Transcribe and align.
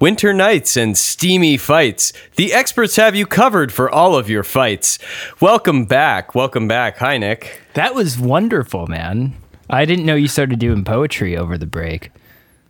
Winter 0.00 0.32
nights 0.32 0.78
and 0.78 0.96
steamy 0.96 1.58
fights. 1.58 2.14
The 2.36 2.54
experts 2.54 2.96
have 2.96 3.14
you 3.14 3.26
covered 3.26 3.70
for 3.70 3.90
all 3.90 4.16
of 4.16 4.30
your 4.30 4.42
fights. 4.42 4.98
Welcome 5.42 5.84
back. 5.84 6.34
Welcome 6.34 6.66
back. 6.66 6.96
Hi, 6.96 7.18
Nick. 7.18 7.60
That 7.74 7.94
was 7.94 8.18
wonderful, 8.18 8.86
man. 8.86 9.34
I 9.68 9.84
didn't 9.84 10.06
know 10.06 10.14
you 10.14 10.26
started 10.26 10.58
doing 10.58 10.84
poetry 10.84 11.36
over 11.36 11.58
the 11.58 11.66
break. 11.66 12.12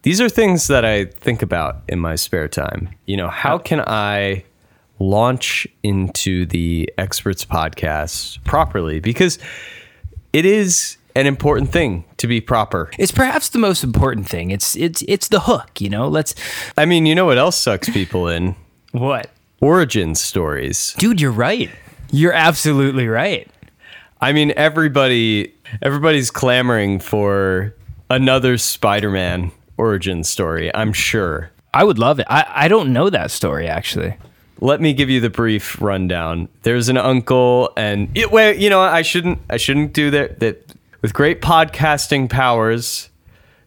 These 0.03 0.21
are 0.21 0.29
things 0.29 0.66
that 0.66 0.85
I 0.85 1.04
think 1.04 1.40
about 1.40 1.82
in 1.88 2.01
my 2.01 2.16
spare 2.16 2.48
time. 2.48 2.89
You 3.07 3.16
know, 3.16 3.29
how 3.29 3.59
can 3.59 3.81
I 3.87 4.43
launch 4.99 5.69
into 5.85 6.47
the 6.47 6.93
Xspurtz 6.99 7.47
podcast 7.47 8.43
properly? 8.43 8.99
Because 8.99 9.39
it 10.33 10.45
is 10.45 10.97
an 11.14 11.27
important 11.27 11.70
thing 11.70 12.04
to 12.18 12.27
be 12.27 12.40
proper. 12.40 12.90
It's 12.98 13.12
perhaps 13.12 13.48
the 13.48 13.59
most 13.59 13.82
important 13.84 14.29
thing. 14.29 14.50
It's 14.50 14.77
it's 14.77 15.02
it's 15.09 15.29
the 15.29 15.40
hook, 15.40 15.80
you 15.80 15.90
know. 15.90 16.09
Let's 16.09 16.34
I 16.77 16.86
mean, 16.86 17.06
you 17.06 17.14
know 17.14 17.27
what 17.27 17.38
else 17.38 17.56
sucks 17.56 17.88
people 17.88 18.29
in? 18.29 18.56
what? 18.92 19.30
Origin 19.60 20.15
stories. 20.15 20.95
Dude, 20.98 21.20
you're 21.20 21.30
right. 21.30 21.70
You're 22.10 22.32
absolutely 22.32 23.09
right. 23.09 23.48
I 24.20 24.32
mean, 24.32 24.52
everybody 24.56 25.54
everybody's 25.82 26.30
clamoring 26.30 27.01
for 27.01 27.74
another 28.09 28.59
Spider-Man 28.59 29.52
origin 29.79 30.24
story, 30.24 30.74
I'm 30.74 30.92
sure. 30.92 31.51
I 31.73 31.84
would 31.84 31.98
love 31.98 32.18
it. 32.18 32.27
I, 32.29 32.45
I 32.48 32.68
don't 32.68 32.92
know 32.92 33.10
that 33.10 33.30
story 33.30 33.68
actually. 33.68 34.16
Let 34.60 34.80
me 34.80 34.92
give 34.92 35.09
you 35.09 35.20
the 35.20 35.30
brief 35.30 35.80
rundown. 35.80 36.48
There's 36.62 36.90
an 36.90 36.98
uncle 36.98 37.73
and 37.77 38.15
it, 38.15 38.30
wait, 38.30 38.59
you 38.59 38.68
know, 38.68 38.80
I 38.80 39.02
shouldn't 39.02 39.38
I 39.48 39.56
shouldn't 39.56 39.92
do 39.92 40.10
that 40.10 40.40
that 40.40 40.74
with 41.02 41.12
great 41.12 41.40
podcasting 41.40 42.28
powers 42.28 43.09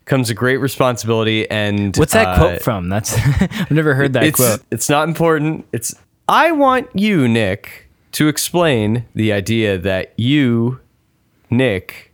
comes 0.05 0.29
a 0.29 0.33
great 0.33 0.57
responsibility 0.57 1.49
and 1.49 1.95
What's 1.95 2.13
that 2.13 2.27
uh, 2.27 2.37
quote 2.37 2.61
from? 2.61 2.89
That's 2.89 3.13
I've 3.41 3.71
never 3.71 3.93
heard 3.93 4.13
that 4.13 4.23
it's 4.23 4.35
quote. 4.35 4.61
it's 4.71 4.89
not 4.89 5.07
important. 5.07 5.65
It's 5.71 5.95
I 6.27 6.51
want 6.51 6.89
you, 6.93 7.27
Nick, 7.27 7.89
to 8.13 8.27
explain 8.27 9.05
the 9.13 9.33
idea 9.33 9.77
that 9.77 10.13
you, 10.17 10.79
Nick, 11.49 12.13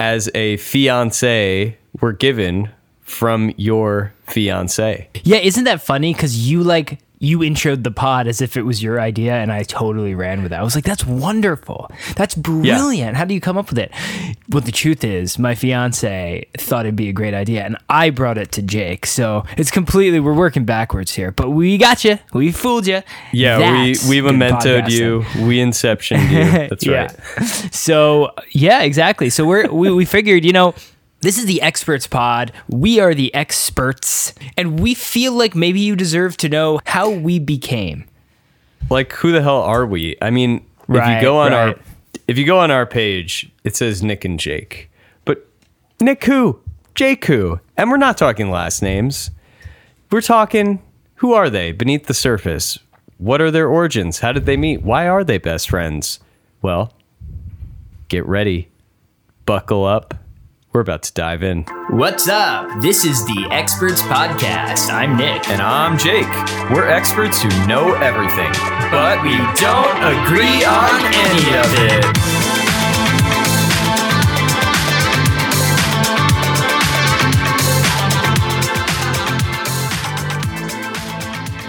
as 0.00 0.28
a 0.34 0.56
fiance, 0.56 1.78
were 2.00 2.12
given 2.12 2.70
from 3.02 3.52
your 3.56 4.12
fiance. 4.26 5.08
Yeah, 5.22 5.38
isn't 5.38 5.64
that 5.64 5.80
funny? 5.80 6.12
Because 6.12 6.48
you 6.50 6.62
like 6.62 6.98
you 7.18 7.38
introed 7.38 7.82
the 7.82 7.90
pod 7.90 8.26
as 8.26 8.40
if 8.42 8.56
it 8.56 8.62
was 8.62 8.82
your 8.82 9.00
idea, 9.00 9.34
and 9.34 9.50
I 9.50 9.62
totally 9.62 10.14
ran 10.14 10.42
with 10.42 10.50
that. 10.50 10.60
I 10.60 10.62
was 10.62 10.74
like, 10.74 10.84
"That's 10.84 11.04
wonderful. 11.06 11.90
That's 12.14 12.34
brilliant. 12.34 13.16
How 13.16 13.24
do 13.24 13.32
you 13.34 13.40
come 13.40 13.56
up 13.56 13.70
with 13.70 13.78
it?" 13.78 13.90
Well, 14.50 14.60
the 14.60 14.72
truth 14.72 15.02
is, 15.04 15.38
my 15.38 15.54
fiance 15.54 16.46
thought 16.58 16.84
it'd 16.86 16.96
be 16.96 17.08
a 17.08 17.12
great 17.12 17.34
idea, 17.34 17.64
and 17.64 17.76
I 17.88 18.10
brought 18.10 18.38
it 18.38 18.52
to 18.52 18.62
Jake. 18.62 19.06
So 19.06 19.44
it's 19.56 19.70
completely 19.70 20.20
we're 20.20 20.34
working 20.34 20.64
backwards 20.64 21.14
here, 21.14 21.32
but 21.32 21.50
we 21.50 21.78
got 21.78 22.04
you. 22.04 22.18
We 22.32 22.52
fooled 22.52 22.86
you. 22.86 23.02
Yeah, 23.32 23.58
That's 23.58 24.06
we 24.08 24.20
we 24.22 24.28
mementoed 24.30 24.90
you. 24.90 25.24
We 25.46 25.58
inceptioned 25.58 26.30
you. 26.30 26.68
That's 26.68 26.84
Yeah. 26.86 27.02
right. 27.38 27.74
So 27.74 28.32
yeah, 28.52 28.82
exactly. 28.82 29.30
So 29.30 29.44
we're 29.46 29.70
we, 29.72 29.90
we 29.90 30.04
figured, 30.04 30.44
you 30.44 30.52
know, 30.52 30.74
this 31.26 31.38
is 31.38 31.46
the 31.46 31.58
Xspurtz 31.60 32.08
pod. 32.08 32.52
We 32.68 33.00
are 33.00 33.12
the 33.12 33.34
experts, 33.34 34.32
and 34.56 34.78
we 34.78 34.94
feel 34.94 35.32
like 35.32 35.56
maybe 35.56 35.80
you 35.80 35.96
deserve 35.96 36.36
to 36.36 36.48
know 36.48 36.78
how 36.86 37.10
we 37.10 37.40
became. 37.40 38.04
Like 38.90 39.12
who 39.14 39.32
the 39.32 39.42
hell 39.42 39.60
are 39.60 39.84
we? 39.84 40.16
I 40.22 40.30
mean, 40.30 40.64
if 40.88 40.94
you 40.94 41.20
go 41.20 41.38
on 41.38 41.52
our 41.52 41.74
if 42.28 42.38
you 42.38 42.46
go 42.46 42.60
on 42.60 42.70
our 42.70 42.86
page, 42.86 43.50
it 43.64 43.74
says 43.74 44.04
Nick 44.04 44.24
and 44.24 44.38
Jake. 44.38 44.88
But 45.24 45.44
Nick 46.00 46.22
who? 46.26 46.60
Jake 46.94 47.24
who? 47.24 47.58
And 47.76 47.90
we're 47.90 47.96
not 47.96 48.16
talking 48.16 48.48
last 48.48 48.80
names. 48.80 49.32
We're 50.12 50.20
talking 50.20 50.80
who 51.16 51.32
are 51.32 51.50
they 51.50 51.72
beneath 51.72 52.06
the 52.06 52.14
surface? 52.14 52.78
What 53.18 53.40
are 53.40 53.50
their 53.50 53.66
origins? 53.66 54.20
How 54.20 54.30
did 54.30 54.46
they 54.46 54.56
meet? 54.56 54.82
Why 54.82 55.08
are 55.08 55.24
they 55.24 55.38
best 55.38 55.70
friends? 55.70 56.20
Well, 56.62 56.92
get 58.06 58.24
ready. 58.26 58.68
Buckle 59.44 59.84
up. 59.84 60.14
We're 60.76 60.82
about 60.82 61.04
to 61.04 61.12
dive 61.14 61.42
in. 61.42 61.62
What's 61.88 62.28
up? 62.28 62.82
This 62.82 63.06
is 63.06 63.24
the 63.24 63.48
Xspurtz 63.50 64.02
Podcast. 64.12 64.92
I'm 64.92 65.16
Nick. 65.16 65.48
And 65.48 65.62
I'm 65.62 65.96
Jake. 65.96 66.28
We're 66.70 66.86
experts 66.86 67.40
who 67.40 67.48
know 67.66 67.94
everything, 67.94 68.52
but 68.90 69.22
we 69.22 69.38
don't 69.58 69.96
agree 70.04 70.66
on 70.66 71.00
any 71.14 71.56
of 71.56 71.64
it. 71.80 72.04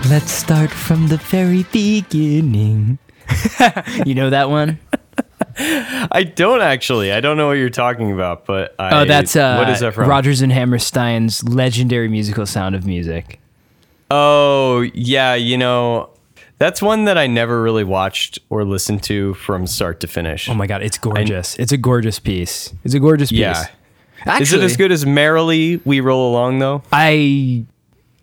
Let's 0.09 0.33
start 0.33 0.71
from 0.71 1.07
the 1.07 1.15
very 1.15 1.63
beginning. 1.71 2.99
you 4.05 4.15
know 4.15 4.29
that 4.29 4.49
one? 4.49 4.79
I 5.59 6.23
don't 6.35 6.61
actually. 6.61 7.11
I 7.11 7.19
don't 7.21 7.37
know 7.37 7.47
what 7.47 7.53
you're 7.53 7.69
talking 7.69 8.11
about, 8.11 8.45
but 8.45 8.75
I, 8.79 9.01
Oh, 9.01 9.05
that's 9.05 9.35
uh, 9.35 9.55
what 9.57 9.69
is 9.69 9.79
that 9.79 9.93
from? 9.93 10.07
Rodgers 10.09 10.41
and 10.41 10.51
Hammerstein's 10.51 11.43
legendary 11.47 12.07
musical 12.07 12.45
Sound 12.45 12.75
of 12.75 12.85
Music. 12.85 13.39
Oh, 14.11 14.81
yeah. 14.93 15.33
You 15.35 15.57
know, 15.57 16.09
that's 16.59 16.81
one 16.81 17.05
that 17.05 17.17
I 17.17 17.27
never 17.27 17.61
really 17.61 17.83
watched 17.83 18.39
or 18.49 18.63
listened 18.63 19.03
to 19.03 19.33
from 19.35 19.67
start 19.67 19.99
to 20.01 20.07
finish. 20.07 20.47
Oh 20.49 20.53
my 20.53 20.67
god, 20.67 20.81
it's 20.83 20.97
gorgeous. 20.97 21.55
it's 21.57 21.71
a 21.71 21.77
gorgeous 21.77 22.19
piece. 22.19 22.73
It's 22.83 22.93
a 22.93 22.99
gorgeous 22.99 23.29
piece. 23.31 23.39
yeah. 23.39 23.65
Actually, 24.25 24.43
is 24.43 24.53
it 24.53 24.61
as 24.63 24.77
good 24.77 24.91
as 24.91 25.05
Merrily 25.05 25.77
We 25.85 25.99
Roll 26.01 26.31
Along 26.31 26.59
though? 26.59 26.83
I. 26.91 27.65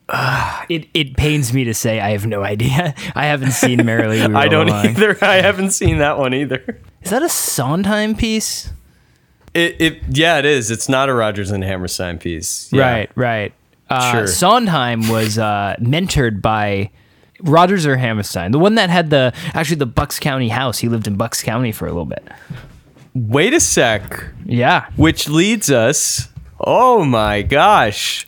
Uh, 0.07 0.65
it 0.69 0.87
it 0.93 1.17
pains 1.17 1.55
me 1.55 1.65
to 1.65 1.73
say 1.73 1.99
I 1.99 2.11
have 2.11 2.27
no 2.27 2.43
idea. 2.43 2.95
I 3.15 3.25
haven't 3.27 3.53
seen 3.53 3.87
Merrily. 3.87 4.21
We 4.21 4.27
Roll 4.27 4.37
I 4.37 4.49
don't 4.49 4.69
Along. 4.69 4.87
either. 4.87 5.17
I 5.23 5.37
haven't 5.37 5.71
seen 5.71 5.99
that 5.99 6.19
one 6.19 6.35
either. 6.35 6.79
Is 7.05 7.11
that 7.11 7.23
a 7.23 7.29
Sondheim 7.29 8.15
piece? 8.17 8.73
It, 9.53 9.77
it 9.81 10.03
yeah, 10.09 10.39
it 10.39 10.45
is. 10.45 10.71
It's 10.71 10.89
not 10.89 11.09
a 11.09 11.15
Rodgers 11.15 11.51
and 11.51 11.63
Hammerstein 11.63 12.19
piece. 12.19 12.73
Yeah. 12.73 12.91
Right, 12.91 13.11
right. 13.15 13.53
Uh, 13.89 14.11
Sure. 14.13 14.27
Sondheim 14.27 15.09
was 15.09 15.39
uh, 15.39 15.77
mentored 15.79 16.41
by 16.43 16.91
Rodgers 17.41 17.87
or 17.87 17.97
Hammerstein, 17.97 18.51
the 18.53 18.59
one 18.59 18.75
that 18.77 18.91
had 18.91 19.11
the 19.11 19.33
actually 19.53 19.77
the 19.77 19.87
Bucks 19.87 20.19
County 20.19 20.49
house. 20.49 20.79
He 20.79 20.89
lived 20.89 21.07
in 21.07 21.17
Bucks 21.17 21.43
County 21.43 21.73
for 21.73 21.87
a 21.87 21.91
little 21.91 22.07
bit. 22.07 22.27
Wait 23.15 23.53
a 23.53 23.61
sec. 23.61 24.25
Yeah. 24.45 24.89
Which 24.97 25.29
leads 25.29 25.71
us. 25.71 26.29
Oh 26.59 27.05
my 27.05 27.43
gosh. 27.43 28.27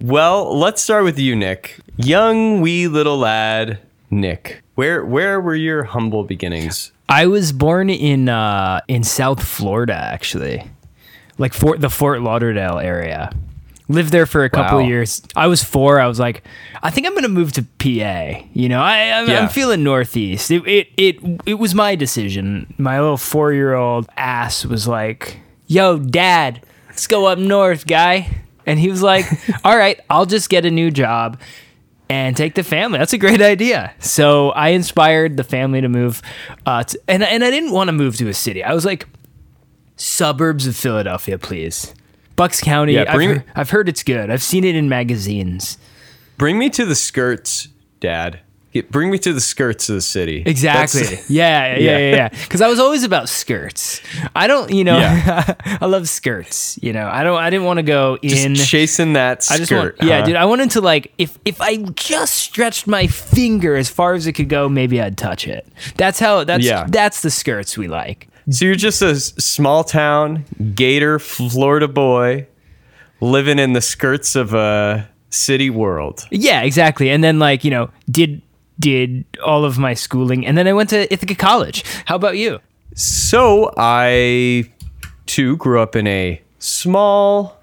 Well, 0.00 0.56
let's 0.56 0.82
start 0.82 1.04
with 1.04 1.18
you, 1.18 1.34
Nick. 1.34 1.78
Young 1.96 2.60
wee 2.60 2.88
little 2.88 3.18
lad, 3.18 3.78
Nick. 4.10 4.62
Where 4.74 5.04
where 5.04 5.40
were 5.40 5.54
your 5.54 5.84
humble 5.84 6.24
beginnings? 6.24 6.92
I 7.12 7.26
was 7.26 7.52
born 7.52 7.90
in 7.90 8.28
uh, 8.28 8.80
in 8.88 9.04
South 9.04 9.42
Florida, 9.44 9.94
actually, 9.94 10.64
like 11.38 11.52
Fort 11.52 11.80
the 11.80 11.90
Fort 11.90 12.22
Lauderdale 12.22 12.78
area. 12.78 13.30
Lived 13.88 14.12
there 14.12 14.24
for 14.24 14.44
a 14.44 14.48
couple 14.48 14.78
Wow. 14.78 14.84
of 14.84 14.88
years. 14.88 15.20
I 15.36 15.48
was 15.48 15.62
four. 15.62 16.00
I 16.00 16.06
was 16.06 16.18
like, 16.18 16.42
I 16.82 16.90
think 16.90 17.06
I'm 17.06 17.14
gonna 17.14 17.28
move 17.28 17.52
to 17.52 17.62
PA. 17.78 18.42
You 18.54 18.68
know, 18.70 18.80
I, 18.80 19.10
I'm, 19.18 19.28
Yeah. 19.28 19.40
I'm 19.40 19.48
feeling 19.50 19.82
Northeast. 19.82 20.50
It, 20.50 20.66
it 20.66 20.88
it 20.96 21.40
it 21.44 21.54
was 21.58 21.74
my 21.74 21.94
decision. 21.96 22.72
My 22.78 22.98
little 23.00 23.18
four 23.18 23.52
year 23.52 23.74
old 23.74 24.08
ass 24.16 24.64
was 24.64 24.88
like, 24.88 25.40
Yo, 25.66 25.98
Dad, 25.98 26.64
let's 26.88 27.06
go 27.06 27.26
up 27.26 27.38
north, 27.38 27.86
guy. 27.86 28.28
And 28.64 28.78
he 28.78 28.88
was 28.88 29.02
like, 29.02 29.26
All 29.64 29.76
right, 29.76 30.00
I'll 30.08 30.26
just 30.26 30.48
get 30.48 30.64
a 30.64 30.70
new 30.70 30.90
job 30.90 31.38
and 32.12 32.36
take 32.36 32.54
the 32.54 32.62
family. 32.62 32.98
That's 32.98 33.14
a 33.14 33.18
great 33.18 33.40
idea. 33.40 33.94
So 33.98 34.50
I 34.50 34.68
inspired 34.68 35.38
the 35.38 35.44
family 35.44 35.80
to 35.80 35.88
move, 35.88 36.20
uh, 36.66 36.84
to, 36.84 37.00
and 37.08 37.22
and 37.22 37.42
I 37.42 37.50
didn't 37.50 37.72
want 37.72 37.88
to 37.88 37.92
move 37.92 38.16
to 38.16 38.28
a 38.28 38.34
city. 38.34 38.62
I 38.62 38.74
was 38.74 38.84
like, 38.84 39.08
suburbs 39.96 40.66
of 40.66 40.76
Philadelphia, 40.76 41.38
please. 41.38 41.94
Bucks 42.36 42.60
County. 42.60 42.94
Yeah, 42.94 43.06
I've, 43.08 43.20
heard, 43.22 43.44
I've 43.54 43.70
heard 43.70 43.88
it's 43.88 44.02
good. 44.02 44.30
I've 44.30 44.42
seen 44.42 44.62
it 44.64 44.76
in 44.76 44.90
magazines. 44.90 45.78
Bring 46.36 46.58
me 46.58 46.68
to 46.70 46.84
the 46.84 46.94
skirts, 46.94 47.68
Dad. 48.00 48.40
Get, 48.72 48.90
bring 48.90 49.10
me 49.10 49.18
to 49.18 49.32
the 49.34 49.40
skirts 49.40 49.88
of 49.90 49.96
the 49.96 50.00
city. 50.00 50.42
Exactly. 50.46 51.02
Yeah, 51.28 51.76
yeah, 51.76 51.78
Yeah. 51.78 51.98
yeah, 51.98 52.14
yeah. 52.16 52.28
Because 52.28 52.60
I 52.62 52.68
was 52.68 52.78
always 52.78 53.04
about 53.04 53.28
skirts. 53.28 54.00
I 54.34 54.46
don't, 54.46 54.72
you 54.72 54.82
know, 54.84 54.98
Yeah. 54.98 55.54
I 55.80 55.86
love 55.86 56.08
skirts. 56.08 56.78
You 56.82 56.92
know, 56.94 57.06
I 57.06 57.22
don't. 57.22 57.38
I 57.38 57.50
didn't 57.50 57.66
want 57.66 57.78
to 57.78 57.82
go 57.82 58.16
just 58.22 58.44
in. 58.46 58.54
chasing 58.54 59.12
that 59.12 59.38
I 59.50 59.56
skirt. 59.56 59.58
just 59.58 59.72
want, 59.72 59.94
yeah, 60.02 60.24
dude. 60.24 60.36
I 60.36 60.46
wanted 60.46 60.70
to 60.72 60.80
like, 60.80 61.12
if 61.18 61.38
if 61.44 61.60
I 61.60 61.76
just 61.94 62.34
stretched 62.34 62.86
my 62.86 63.06
finger 63.06 63.76
as 63.76 63.88
far 63.90 64.14
as 64.14 64.26
it 64.26 64.32
could 64.32 64.48
go, 64.48 64.68
maybe 64.68 65.00
I'd 65.02 65.18
touch 65.18 65.46
it. 65.46 65.66
That's 65.96 66.18
how. 66.18 66.44
That's 66.44 66.64
Yeah. 66.64 66.86
that's 66.88 67.20
the 67.22 67.30
skirts 67.30 67.76
we 67.76 67.88
like. 67.88 68.28
So 68.50 68.64
you're 68.64 68.74
just 68.74 69.02
a 69.02 69.14
small 69.16 69.84
town 69.84 70.44
Gator, 70.74 71.18
Florida 71.18 71.88
boy, 71.88 72.46
living 73.20 73.58
in 73.58 73.72
the 73.72 73.80
skirts 73.80 74.34
of 74.34 74.54
a 74.54 75.08
city 75.30 75.70
world. 75.70 76.26
Yeah, 76.30 76.62
exactly. 76.62 77.10
And 77.10 77.22
then 77.22 77.38
like 77.38 77.64
you 77.64 77.70
know, 77.70 77.90
did 78.10 78.42
did 78.82 79.24
all 79.44 79.64
of 79.64 79.78
my 79.78 79.94
schooling, 79.94 80.44
and 80.44 80.58
then 80.58 80.66
I 80.66 80.72
went 80.72 80.90
to 80.90 81.10
Ithaca 81.10 81.36
College. 81.36 81.84
How 82.04 82.16
about 82.16 82.36
you? 82.36 82.58
So 82.94 83.72
I 83.78 84.64
too 85.26 85.56
grew 85.56 85.80
up 85.80 85.96
in 85.96 86.06
a 86.06 86.42
small 86.58 87.58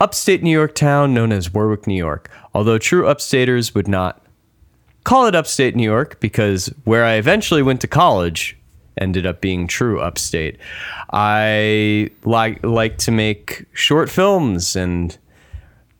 upstate 0.00 0.42
New 0.42 0.50
York 0.50 0.74
town 0.74 1.14
known 1.14 1.30
as 1.30 1.52
Warwick, 1.52 1.86
New 1.86 1.94
York. 1.94 2.30
Although 2.54 2.78
true 2.78 3.04
upstaters 3.04 3.74
would 3.74 3.86
not 3.86 4.22
call 5.04 5.26
it 5.26 5.36
upstate 5.36 5.76
New 5.76 5.84
York 5.84 6.18
because 6.20 6.66
where 6.84 7.04
I 7.04 7.14
eventually 7.14 7.62
went 7.62 7.82
to 7.82 7.86
college 7.86 8.56
ended 8.98 9.26
up 9.26 9.42
being 9.42 9.66
true 9.66 10.00
upstate. 10.00 10.58
I 11.12 12.10
like 12.24 12.64
like 12.64 12.96
to 12.98 13.10
make 13.10 13.66
short 13.74 14.08
films 14.08 14.74
and 14.74 15.16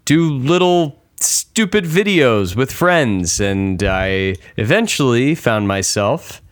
do 0.06 0.32
little 0.32 0.98
stupid 1.20 1.84
videos 1.84 2.54
with 2.56 2.70
friends 2.72 3.40
and 3.40 3.82
I 3.82 4.36
eventually 4.56 5.34
found 5.34 5.66
myself 5.68 6.42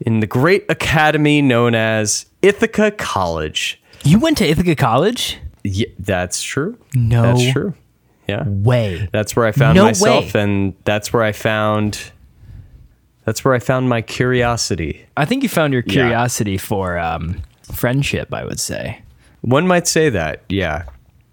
in 0.00 0.20
the 0.20 0.26
great 0.26 0.64
academy 0.68 1.40
known 1.40 1.74
as 1.74 2.26
Ithaca 2.42 2.90
College. 2.90 3.80
You 4.04 4.18
went 4.18 4.36
to 4.38 4.44
Ithaca 4.46 4.74
College? 4.76 5.38
Yeah, 5.64 5.86
that's 5.98 6.42
true. 6.42 6.78
No 6.94 7.22
That's 7.22 7.52
true. 7.52 7.74
Yeah. 8.28 8.44
Way. 8.46 9.08
That's 9.12 9.34
where 9.34 9.46
I 9.46 9.52
found 9.52 9.76
No 9.76 9.84
myself 9.84 10.34
way. 10.34 10.40
and 10.42 10.74
that's 10.84 11.12
where 11.12 11.22
I 11.22 11.32
found 11.32 12.12
that's 13.24 13.44
where 13.44 13.54
I 13.54 13.58
found 13.58 13.88
my 13.88 14.02
curiosity. 14.02 15.04
I 15.16 15.24
think 15.24 15.42
you 15.42 15.48
found 15.48 15.72
your 15.72 15.82
curiosity 15.82 16.58
for 16.58 16.96
um, 16.96 17.42
friendship, 17.72 18.32
I 18.32 18.44
would 18.44 18.60
say. 18.60 19.02
One 19.40 19.66
might 19.66 19.88
say 19.88 20.10
that, 20.10 20.44
yeah. 20.48 20.84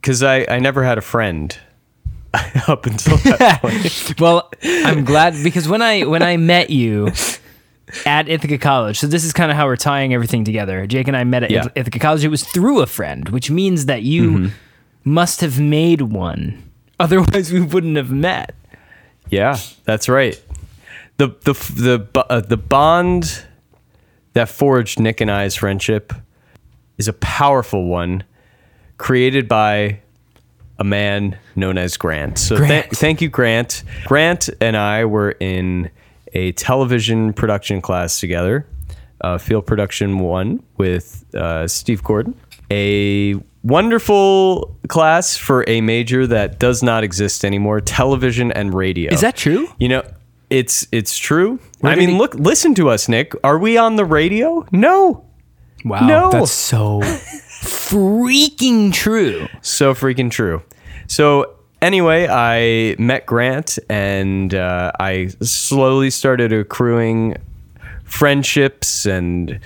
Cuz 0.02 0.24
I 0.24 0.46
I 0.50 0.60
never 0.60 0.84
had 0.84 0.98
a 0.98 1.02
friend 1.02 1.56
up 2.68 2.86
until 2.86 3.18
that 3.18 3.62
point. 3.62 4.16
Well, 4.20 4.50
I'm 4.64 5.06
glad 5.06 5.36
because 5.44 5.68
when 5.68 5.82
I 5.82 6.02
when 6.06 6.24
I 6.24 6.38
met 6.38 6.70
you 6.70 7.12
at 8.06 8.28
Ithaca 8.30 8.58
College, 8.58 8.98
so 9.00 9.08
this 9.08 9.24
is 9.24 9.34
kind 9.34 9.52
of 9.52 9.58
how 9.58 9.66
we're 9.66 9.76
tying 9.76 10.14
everything 10.14 10.44
together. 10.44 10.88
Jake 10.88 11.08
and 11.08 11.16
I 11.18 11.24
met 11.24 11.44
at 11.44 11.52
Yeah. 11.52 11.68
Ithaca 11.76 12.00
College. 12.00 12.24
It 12.24 12.30
was 12.30 12.44
through 12.44 12.82
a 12.82 12.86
friend, 12.88 13.30
which 13.30 13.50
means 13.52 13.86
that 13.86 14.04
you 14.04 14.32
Mm-hmm. 14.32 14.48
must 15.04 15.42
have 15.42 15.60
made 15.60 16.02
one. 16.02 16.64
Otherwise, 17.00 17.52
we 17.52 17.60
wouldn't 17.62 17.98
have 17.98 18.12
met. 18.12 18.56
Yeah, 19.30 19.58
that's 19.86 20.08
right. 20.10 20.40
The 21.18 21.28
the 21.44 21.54
the 21.54 22.26
uh, 22.30 22.42
the 22.42 22.58
bond 22.58 23.46
that 24.34 24.50
forged 24.50 25.00
Nick 25.00 25.22
and 25.22 25.30
I's 25.30 25.56
friendship 25.56 26.14
is 26.98 27.08
a 27.08 27.14
powerful 27.14 27.86
one, 27.86 28.24
created 28.98 29.48
by 29.48 30.00
a 30.84 30.86
man 30.86 31.38
known 31.56 31.78
as 31.78 31.96
Grant. 31.98 32.38
So 32.38 32.58
Grant. 32.58 32.90
thank 32.92 33.22
you, 33.22 33.30
Grant. 33.30 33.84
Grant 34.06 34.50
and 34.60 34.76
I 34.76 35.06
were 35.06 35.32
in 35.40 35.90
a 36.34 36.52
television 36.54 37.32
production 37.32 37.82
class 37.82 38.20
together, 38.20 38.66
uh, 39.22 39.38
Field 39.38 39.66
Production 39.66 40.20
One 40.20 40.62
with 40.78 41.24
uh, 41.34 41.68
Steve 41.70 42.04
Gordon. 42.04 42.36
A 42.70 43.36
wonderful 43.64 44.76
class 44.90 45.38
for 45.38 45.64
a 45.70 45.80
major 45.80 46.28
that 46.28 46.60
does 46.60 46.84
not 46.84 47.04
exist 47.04 47.46
anymore: 47.46 47.80
television 47.82 48.52
and 48.52 48.74
radio. 48.74 49.14
Is 49.14 49.22
that 49.22 49.38
true? 49.38 49.68
You 49.80 49.88
know, 49.90 50.04
it's 50.50 50.86
it's 50.92 51.18
true. 51.18 51.60
Where 51.80 51.94
I 51.94 51.96
mean, 51.96 52.10
he- 52.10 52.18
look, 52.18 52.34
listen 52.36 52.74
to 52.76 52.90
us, 52.90 53.08
Nick. 53.08 53.34
Are 53.44 53.58
we 53.58 53.78
on 53.78 53.96
the 53.96 54.06
radio? 54.06 54.66
No. 54.72 55.26
Wow, 55.86 56.08
No. 56.08 56.32
that's 56.32 56.52
so 56.52 57.02
freaking 57.84 58.92
true. 58.94 59.48
So 59.62 59.94
freaking 59.94 60.32
true. 60.32 60.62
So 61.08 61.56
anyway, 61.82 62.28
I 62.30 62.96
met 63.00 63.26
Grant, 63.26 63.78
and 63.90 64.54
uh, 64.54 64.92
I 65.00 65.28
slowly 65.42 66.10
started 66.10 66.52
accruing 66.54 67.38
friendships 68.04 69.06
and 69.06 69.60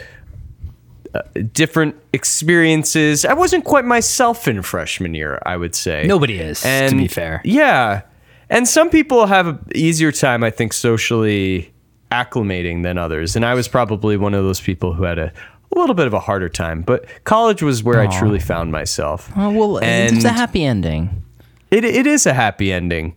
uh, 1.14 1.22
different 1.54 1.96
experiences. 2.14 3.26
I 3.26 3.34
wasn't 3.34 3.66
quite 3.66 3.86
myself 3.86 4.48
in 4.48 4.62
freshman 4.62 5.14
year, 5.14 5.42
I 5.46 5.58
would 5.58 5.76
say. 5.76 6.06
Nobody 6.08 6.40
is, 6.40 6.62
to 6.62 6.90
be 6.96 7.08
fair. 7.08 7.42
Yeah. 7.44 8.02
And 8.50 8.68
some 8.68 8.90
people 8.90 9.26
have 9.26 9.48
an 9.48 9.60
easier 9.76 10.12
time, 10.12 10.44
I 10.44 10.50
think, 10.52 10.72
socially 10.74 11.74
acclimating 12.12 12.84
than 12.84 12.98
others. 12.98 13.36
And 13.36 13.46
I 13.46 13.54
was 13.54 13.68
probably 13.68 14.16
one 14.16 14.34
of 14.34 14.44
those 14.46 14.62
people 14.62 14.94
who 14.94 15.04
had 15.04 15.20
a, 15.20 15.34
a 15.76 15.80
little 15.80 15.96
bit 15.96 16.08
of 16.08 16.14
a 16.14 16.20
harder 16.22 16.48
time. 16.48 16.82
But 16.82 17.06
college 17.26 17.62
was 17.62 17.84
where 17.84 18.00
I 18.00 18.08
truly 18.08 18.40
found 18.40 18.72
myself. 18.72 19.30
Oh, 19.36 19.50
well, 19.52 19.78
And- 19.84 20.16
it's 20.16 20.26
a 20.26 20.30
happy 20.30 20.64
ending. 20.64 21.24
It, 21.72 21.84
it 21.84 22.08
is 22.08 22.26
a 22.26 22.34
happy 22.34 22.72
ending. 22.72 23.16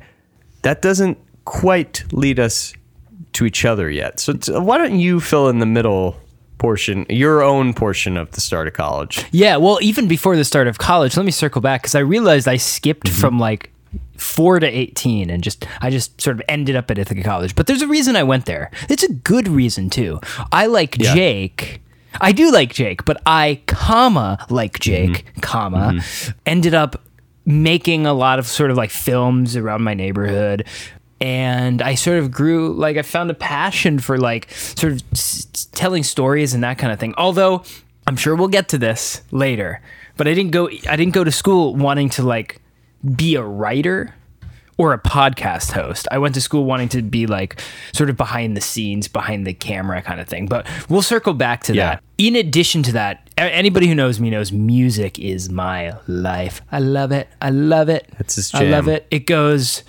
That 0.62 0.82
doesn't 0.82 1.19
quite 1.44 2.05
lead 2.12 2.38
us 2.38 2.73
to 3.35 3.44
each 3.47 3.64
other 3.64 3.91
yet. 3.91 4.20
So 4.20 4.32
t- 4.35 4.52
why 4.52 4.79
don't 4.79 4.99
you 4.99 5.20
fill 5.20 5.49
in 5.49 5.58
the 5.61 5.67
middle 5.67 6.17
portion, 6.58 7.06
your 7.08 7.43
own 7.43 7.73
portion 7.75 8.17
of 8.17 8.31
the 8.32 8.41
start 8.41 8.67
of 8.69 8.75
college? 8.75 9.25
Yeah, 9.32 9.56
well, 9.56 9.79
even 9.81 10.08
before 10.08 10.37
the 10.37 10.44
start 10.44 10.67
of 10.67 10.79
college, 10.79 11.17
let 11.17 11.25
me 11.25 11.32
circle 11.32 11.61
back 11.61 11.82
because 11.82 11.94
I 11.94 12.00
realized 12.00 12.49
I 12.49 12.56
skipped 12.56 13.06
Mm-hmm. 13.06 13.20
from 13.20 13.38
like 13.38 13.70
four 14.17 14.61
to 14.61 14.67
18 14.67 15.31
and 15.31 15.43
just, 15.43 15.67
I 15.81 15.88
just 15.91 16.20
sort 16.20 16.37
of 16.37 16.43
ended 16.49 16.76
up 16.76 16.91
at 16.91 16.99
Ithaca 16.99 17.23
College. 17.23 17.55
But 17.55 17.67
there's 17.67 17.81
a 17.82 17.88
reason 17.88 18.17
I 18.17 18.23
went 18.23 18.44
there. 18.46 18.70
It's 18.88 19.03
a 19.03 19.12
good 19.12 19.49
reason 19.49 19.88
too. 19.91 20.20
I 20.53 20.67
like 20.67 20.99
Yeah. 20.99 21.14
Jake. 21.14 21.81
I 22.20 22.32
do 22.32 22.50
like 22.53 22.75
Jake, 22.75 23.05
but 23.05 23.23
I, 23.25 23.62
comma, 23.67 24.44
like 24.50 24.79
Jake, 24.81 25.25
Mm-hmm. 25.25 25.41
comma, 25.41 26.00
ended 26.44 26.75
up 26.75 27.00
making 27.47 28.07
a 28.07 28.13
lot 28.13 28.39
of 28.39 28.47
sort 28.47 28.71
of 28.71 28.77
like 28.77 28.91
films 28.91 29.57
around 29.57 29.83
my 29.83 29.95
neighborhood. 29.95 30.67
And 31.21 31.83
I 31.83 31.97
sort 31.97 32.19
of 32.19 32.31
grew, 32.31 32.73
like, 32.73 32.97
I 32.97 33.03
found 33.03 33.31
a 33.31 33.35
passion 33.35 33.99
for 33.99 34.17
like 34.17 34.51
sort 34.53 34.95
of 34.95 35.03
s- 35.13 35.69
telling 35.73 36.03
stories 36.03 36.55
and 36.55 36.65
that 36.65 36.79
kind 36.79 36.93
of 36.93 36.99
thing. 36.99 37.15
Although 37.19 37.63
I'm 38.07 38.17
sure 38.17 38.35
we'll 38.35 38.49
get 38.49 38.69
to 38.71 38.79
this 38.79 39.21
later, 39.31 39.83
but 40.17 40.27
I 40.27 40.35
didn't 40.35 40.53
go, 40.53 40.69
I 40.89 40.97
didn't 40.97 41.13
go 41.13 41.23
to 41.25 41.31
school 41.31 41.77
wanting 41.77 42.09
to 42.11 42.23
like 42.23 42.61
be 43.17 43.35
a 43.35 43.43
writer 43.43 44.15
or 44.81 44.94
a 44.94 44.99
podcast 44.99 45.73
host. 45.73 46.09
I 46.11 46.17
went 46.17 46.35
to 46.37 46.41
school 46.41 46.65
wanting 46.65 46.88
to 46.91 47.03
be 47.03 47.27
like 47.27 47.61
sort 47.93 48.09
of 48.09 48.17
behind 48.17 48.56
the 48.56 48.62
scenes, 48.62 49.09
behind 49.09 49.47
the 49.47 49.53
camera 49.53 50.00
kind 50.00 50.21
of 50.21 50.27
thing. 50.27 50.47
But 50.47 50.67
we'll 50.88 51.03
circle 51.03 51.35
back 51.35 51.62
to 51.65 51.75
Yeah. 51.75 51.87
that. 51.97 52.03
In 52.17 52.35
addition 52.35 52.82
to 52.85 52.93
that, 52.93 53.29
anybody 53.37 53.88
who 53.88 53.94
knows 53.94 54.19
me 54.21 54.31
knows 54.31 54.53
music 54.53 55.19
is 55.19 55.50
my 55.50 55.94
life. 56.06 56.62
I 56.73 56.79
love 56.79 57.12
it. 57.12 57.29
I 57.43 57.50
love 57.50 57.91
it. 57.91 58.09
That's 58.17 58.37
his 58.37 58.50
jam. 58.50 58.62
I 58.62 58.65
love 58.71 58.88
it. 58.88 59.06
It 59.11 59.27
goes 59.27 59.82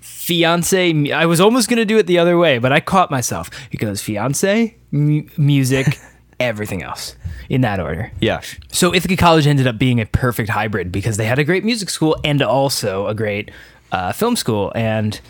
fiance. 0.00 1.10
I 1.12 1.24
was 1.26 1.40
almost 1.40 1.68
going 1.68 1.78
to 1.78 1.84
do 1.86 1.96
it 1.98 2.06
the 2.06 2.18
other 2.18 2.36
way, 2.36 2.58
but 2.58 2.70
I 2.72 2.80
caught 2.80 3.10
myself. 3.10 3.50
It 3.70 3.78
goes 3.78 4.02
fiance, 4.02 4.76
mu- 4.90 5.26
music, 5.38 5.98
everything 6.40 6.82
else 6.82 7.16
in 7.50 7.60
that 7.60 7.78
order. 7.80 8.10
Yeah. 8.20 8.40
So 8.72 8.94
Ithaca 8.94 9.16
College 9.16 9.46
ended 9.46 9.66
up 9.66 9.78
being 9.78 10.00
a 10.00 10.06
perfect 10.06 10.48
hybrid 10.50 10.90
because 10.90 11.16
they 11.18 11.26
had 11.26 11.38
a 11.38 11.44
great 11.44 11.64
music 11.64 11.90
school 11.90 12.16
and 12.24 12.40
also 12.42 13.06
a 13.06 13.14
great 13.14 13.50
uh, 13.92 14.12
film 14.12 14.36
school. 14.36 14.72
And 14.74 15.20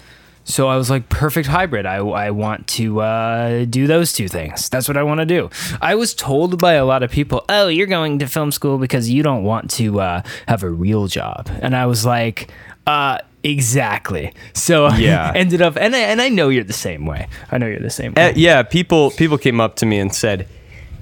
so 0.44 0.68
I 0.68 0.76
was 0.76 0.90
like, 0.90 1.08
perfect 1.08 1.48
hybrid. 1.48 1.86
I, 1.86 1.96
I 1.96 2.30
want 2.30 2.66
to 2.68 3.00
uh, 3.00 3.64
do 3.64 3.86
those 3.86 4.12
two 4.12 4.28
things. 4.28 4.68
That's 4.68 4.88
what 4.88 4.96
I 4.96 5.02
want 5.02 5.20
to 5.20 5.26
do. 5.26 5.48
I 5.80 5.94
was 5.94 6.14
told 6.14 6.60
by 6.60 6.74
a 6.74 6.84
lot 6.84 7.02
of 7.02 7.10
people, 7.10 7.44
oh, 7.48 7.68
you're 7.68 7.86
going 7.86 8.18
to 8.18 8.26
film 8.26 8.52
school 8.52 8.76
because 8.78 9.08
you 9.08 9.22
don't 9.22 9.44
want 9.44 9.70
to 9.72 10.00
uh, 10.00 10.22
have 10.46 10.62
a 10.62 10.68
real 10.68 11.06
job. 11.06 11.48
And 11.62 11.74
I 11.74 11.86
was 11.86 12.04
like, 12.04 12.50
uh, 12.86 13.18
exactly. 13.42 14.34
So 14.52 14.88
Yeah. 14.88 15.30
I 15.34 15.38
ended 15.38 15.62
up, 15.62 15.76
and 15.78 15.96
I, 15.96 16.00
and 16.00 16.20
I 16.20 16.28
know 16.28 16.50
you're 16.50 16.64
the 16.64 16.72
same 16.74 17.06
way. 17.06 17.28
I 17.50 17.56
know 17.58 17.66
you're 17.66 17.78
the 17.80 17.88
same 17.88 18.12
way. 18.14 18.30
Uh, 18.30 18.32
yeah, 18.36 18.62
people 18.62 19.12
people 19.12 19.38
came 19.38 19.60
up 19.60 19.76
to 19.76 19.86
me 19.86 19.98
and 19.98 20.14
said, 20.14 20.46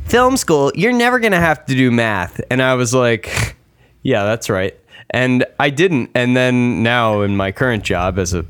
"Film 0.04 0.36
school, 0.36 0.70
you're 0.76 0.92
never 0.92 1.18
gonna 1.18 1.40
have 1.40 1.66
to 1.66 1.74
do 1.74 1.90
math," 1.90 2.40
and 2.50 2.62
I 2.62 2.74
was 2.74 2.94
like, 2.94 3.56
"Yeah, 4.02 4.24
that's 4.24 4.48
right." 4.48 4.76
And 5.12 5.44
I 5.60 5.70
didn't. 5.70 6.10
And 6.14 6.36
then 6.36 6.82
now 6.82 7.20
in 7.22 7.36
my 7.36 7.52
current 7.52 7.84
job 7.84 8.18
as 8.18 8.32
a 8.34 8.44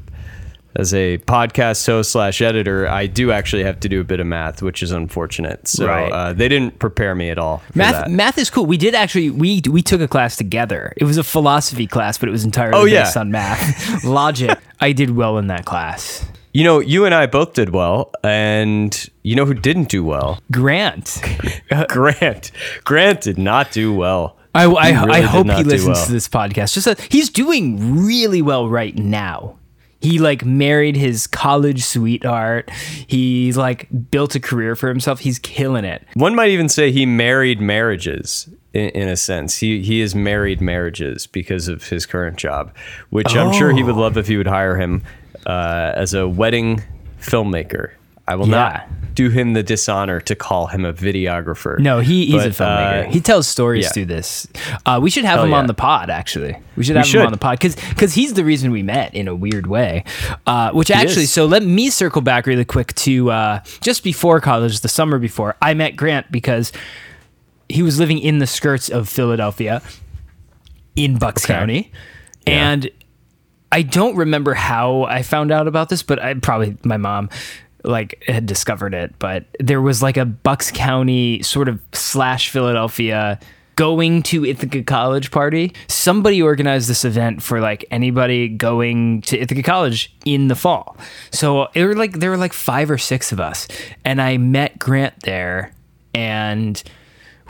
as 0.74 0.94
a 0.94 1.18
podcast 1.18 1.84
host 1.86 2.12
slash 2.12 2.40
editor, 2.40 2.88
I 2.88 3.06
do 3.06 3.30
actually 3.30 3.62
have 3.64 3.78
to 3.80 3.90
do 3.90 4.00
a 4.00 4.04
bit 4.04 4.20
of 4.20 4.26
math, 4.26 4.62
which 4.62 4.82
is 4.82 4.90
unfortunate. 4.90 5.68
So 5.68 5.86
Right. 5.86 6.10
uh, 6.10 6.32
they 6.32 6.48
didn't 6.48 6.78
prepare 6.78 7.14
me 7.14 7.28
at 7.28 7.38
all. 7.38 7.62
Math, 7.74 7.92
that. 8.04 8.10
math 8.10 8.38
is 8.38 8.48
cool. 8.48 8.64
We 8.64 8.78
did 8.78 8.94
actually 8.94 9.28
we 9.28 9.60
we 9.68 9.82
took 9.82 10.00
a 10.00 10.08
class 10.08 10.34
together. 10.36 10.94
It 10.96 11.04
was 11.04 11.18
a 11.18 11.24
philosophy 11.24 11.86
class, 11.86 12.16
but 12.16 12.28
it 12.30 12.32
was 12.32 12.44
entirely 12.44 12.78
Oh, 12.78 12.84
yeah. 12.86 13.02
based 13.04 13.18
on 13.18 13.30
math, 13.30 14.02
logic. 14.04 14.58
I 14.80 14.92
did 14.92 15.10
well 15.14 15.36
in 15.36 15.48
that 15.48 15.66
class. 15.66 16.24
You 16.54 16.64
know, 16.64 16.80
you 16.80 17.04
and 17.06 17.14
I 17.14 17.26
both 17.26 17.54
did 17.54 17.70
well, 17.70 18.10
and 18.22 19.08
you 19.22 19.36
know 19.36 19.44
who 19.46 19.54
didn't 19.54 19.88
do 19.88 20.04
well? 20.04 20.38
Grant, 20.52 21.18
Grant. 21.88 22.50
Grant 22.84 23.20
did 23.22 23.38
not 23.38 23.72
do 23.72 23.92
well. 23.94 24.36
I 24.54 24.66
I, 24.66 24.92
He 24.92 24.98
really 24.98 25.10
I 25.10 25.20
hope 25.22 25.46
he 25.46 25.64
listens 25.64 25.96
well. 25.96 26.06
to 26.06 26.12
this 26.12 26.28
podcast. 26.28 26.74
Just 26.74 26.86
that 26.86 27.00
he's 27.00 27.30
doing 27.30 28.04
really 28.04 28.42
well 28.42 28.68
right 28.68 28.96
now. 28.96 29.56
He 30.00 30.18
like 30.18 30.44
married 30.44 30.96
his 30.96 31.28
college 31.28 31.84
sweetheart. 31.84 32.68
He's 33.06 33.56
like 33.56 33.88
built 34.10 34.34
a 34.34 34.40
career 34.40 34.74
for 34.74 34.88
himself. 34.88 35.20
He's 35.20 35.38
killing 35.38 35.84
it. 35.84 36.04
One 36.14 36.34
might 36.34 36.50
even 36.50 36.68
say 36.68 36.90
he 36.90 37.06
married 37.06 37.60
marriages 37.60 38.48
in, 38.72 38.88
in 38.90 39.08
a 39.08 39.16
sense. 39.16 39.58
He 39.58 39.80
he 39.82 40.00
has 40.00 40.14
married 40.14 40.60
marriages 40.60 41.28
because 41.28 41.68
of 41.68 41.84
his 41.88 42.04
current 42.04 42.36
job, 42.36 42.74
which 43.10 43.36
I'm 43.36 43.52
sure 43.52 43.70
he 43.72 43.84
would 43.84 43.96
love 43.96 44.18
if 44.18 44.28
you 44.28 44.38
would 44.38 44.48
hire 44.48 44.76
him 44.76 45.04
uh, 45.46 45.92
as 45.94 46.14
a 46.14 46.28
wedding 46.28 46.82
filmmaker. 47.20 47.92
I 48.26 48.36
will 48.36 48.46
Yeah. 48.48 48.54
not 48.56 48.88
do 49.14 49.28
him 49.28 49.52
the 49.52 49.62
dishonor 49.62 50.20
to 50.22 50.34
call 50.34 50.68
him 50.68 50.86
a 50.86 50.92
videographer. 50.92 51.78
No, 51.78 51.98
he, 52.00 52.24
he's 52.26 52.44
a 52.44 52.48
filmmaker. 52.48 53.08
uh, 53.08 53.10
he 53.10 53.20
tells 53.20 53.46
stories 53.46 53.84
yeah. 53.84 53.90
through 53.90 54.06
this. 54.06 54.46
Uh, 54.86 54.98
we 55.02 55.10
should 55.10 55.24
have 55.26 55.36
Hell 55.40 55.46
him 55.48 55.54
on 55.54 55.66
the 55.66 55.74
pod. 55.74 56.08
Actually, 56.08 56.56
we 56.76 56.84
should 56.84 56.96
have 56.96 57.04
him 57.04 57.10
should. 57.10 57.26
on 57.26 57.32
the 57.32 57.36
pod 57.36 57.58
because 57.60 58.14
he's 58.14 58.32
the 58.32 58.44
reason 58.44 58.70
we 58.70 58.82
met 58.82 59.14
in 59.14 59.28
a 59.28 59.34
weird 59.34 59.66
way. 59.66 60.04
Uh, 60.46 60.70
which 60.72 60.90
actually, 60.90 61.24
is. 61.24 61.32
so 61.32 61.44
let 61.44 61.62
me 61.62 61.90
circle 61.90 62.22
back 62.22 62.46
really 62.46 62.64
quick 62.64 62.94
to 62.94 63.30
uh, 63.30 63.60
just 63.82 64.02
before 64.02 64.40
college, 64.40 64.80
the 64.80 64.88
summer 64.88 65.18
before. 65.18 65.56
I 65.60 65.74
met 65.74 65.94
Grant 65.96 66.32
because 66.32 66.72
he 67.68 67.82
was 67.82 67.98
living 67.98 68.18
in 68.18 68.38
the 68.38 68.46
skirts 68.46 68.88
of 68.88 69.08
Philadelphia, 69.10 69.82
in 70.96 71.18
Bucks 71.18 71.44
Okay. 71.44 71.54
County, 71.54 71.92
Yeah. 72.46 72.70
and 72.72 72.90
I 73.70 73.82
don't 73.82 74.16
remember 74.16 74.54
how 74.54 75.02
I 75.04 75.22
found 75.22 75.50
out 75.50 75.66
about 75.68 75.88
this, 75.90 76.02
but 76.02 76.18
I 76.22 76.32
probably 76.34 76.76
my 76.84 76.96
mom 76.96 77.28
like 77.84 78.22
had 78.26 78.46
discovered 78.46 78.94
it. 78.94 79.14
But 79.18 79.44
there 79.60 79.80
was 79.80 80.02
like 80.02 80.16
a 80.16 80.24
Bucks 80.24 80.70
County 80.70 81.42
sort 81.42 81.68
of 81.68 81.80
slash 81.92 82.50
Philadelphia 82.50 83.38
going 83.76 84.22
to 84.22 84.44
Ithaca 84.44 84.82
College 84.82 85.30
party. 85.30 85.72
Somebody 85.88 86.42
organized 86.42 86.88
this 86.88 87.04
event 87.04 87.42
for 87.42 87.60
like 87.60 87.84
anybody 87.90 88.48
going 88.48 89.22
to 89.22 89.38
Ithaca 89.38 89.62
College 89.62 90.14
in 90.24 90.48
the 90.48 90.54
fall. 90.54 90.96
So 91.30 91.68
it 91.74 91.84
were 91.84 91.94
like 91.94 92.20
there 92.20 92.30
were 92.30 92.36
like 92.36 92.52
five 92.52 92.90
or 92.90 92.98
six 92.98 93.32
of 93.32 93.40
us, 93.40 93.68
and 94.04 94.20
I 94.20 94.36
met 94.36 94.78
Grant 94.78 95.20
there, 95.22 95.72
and 96.14 96.82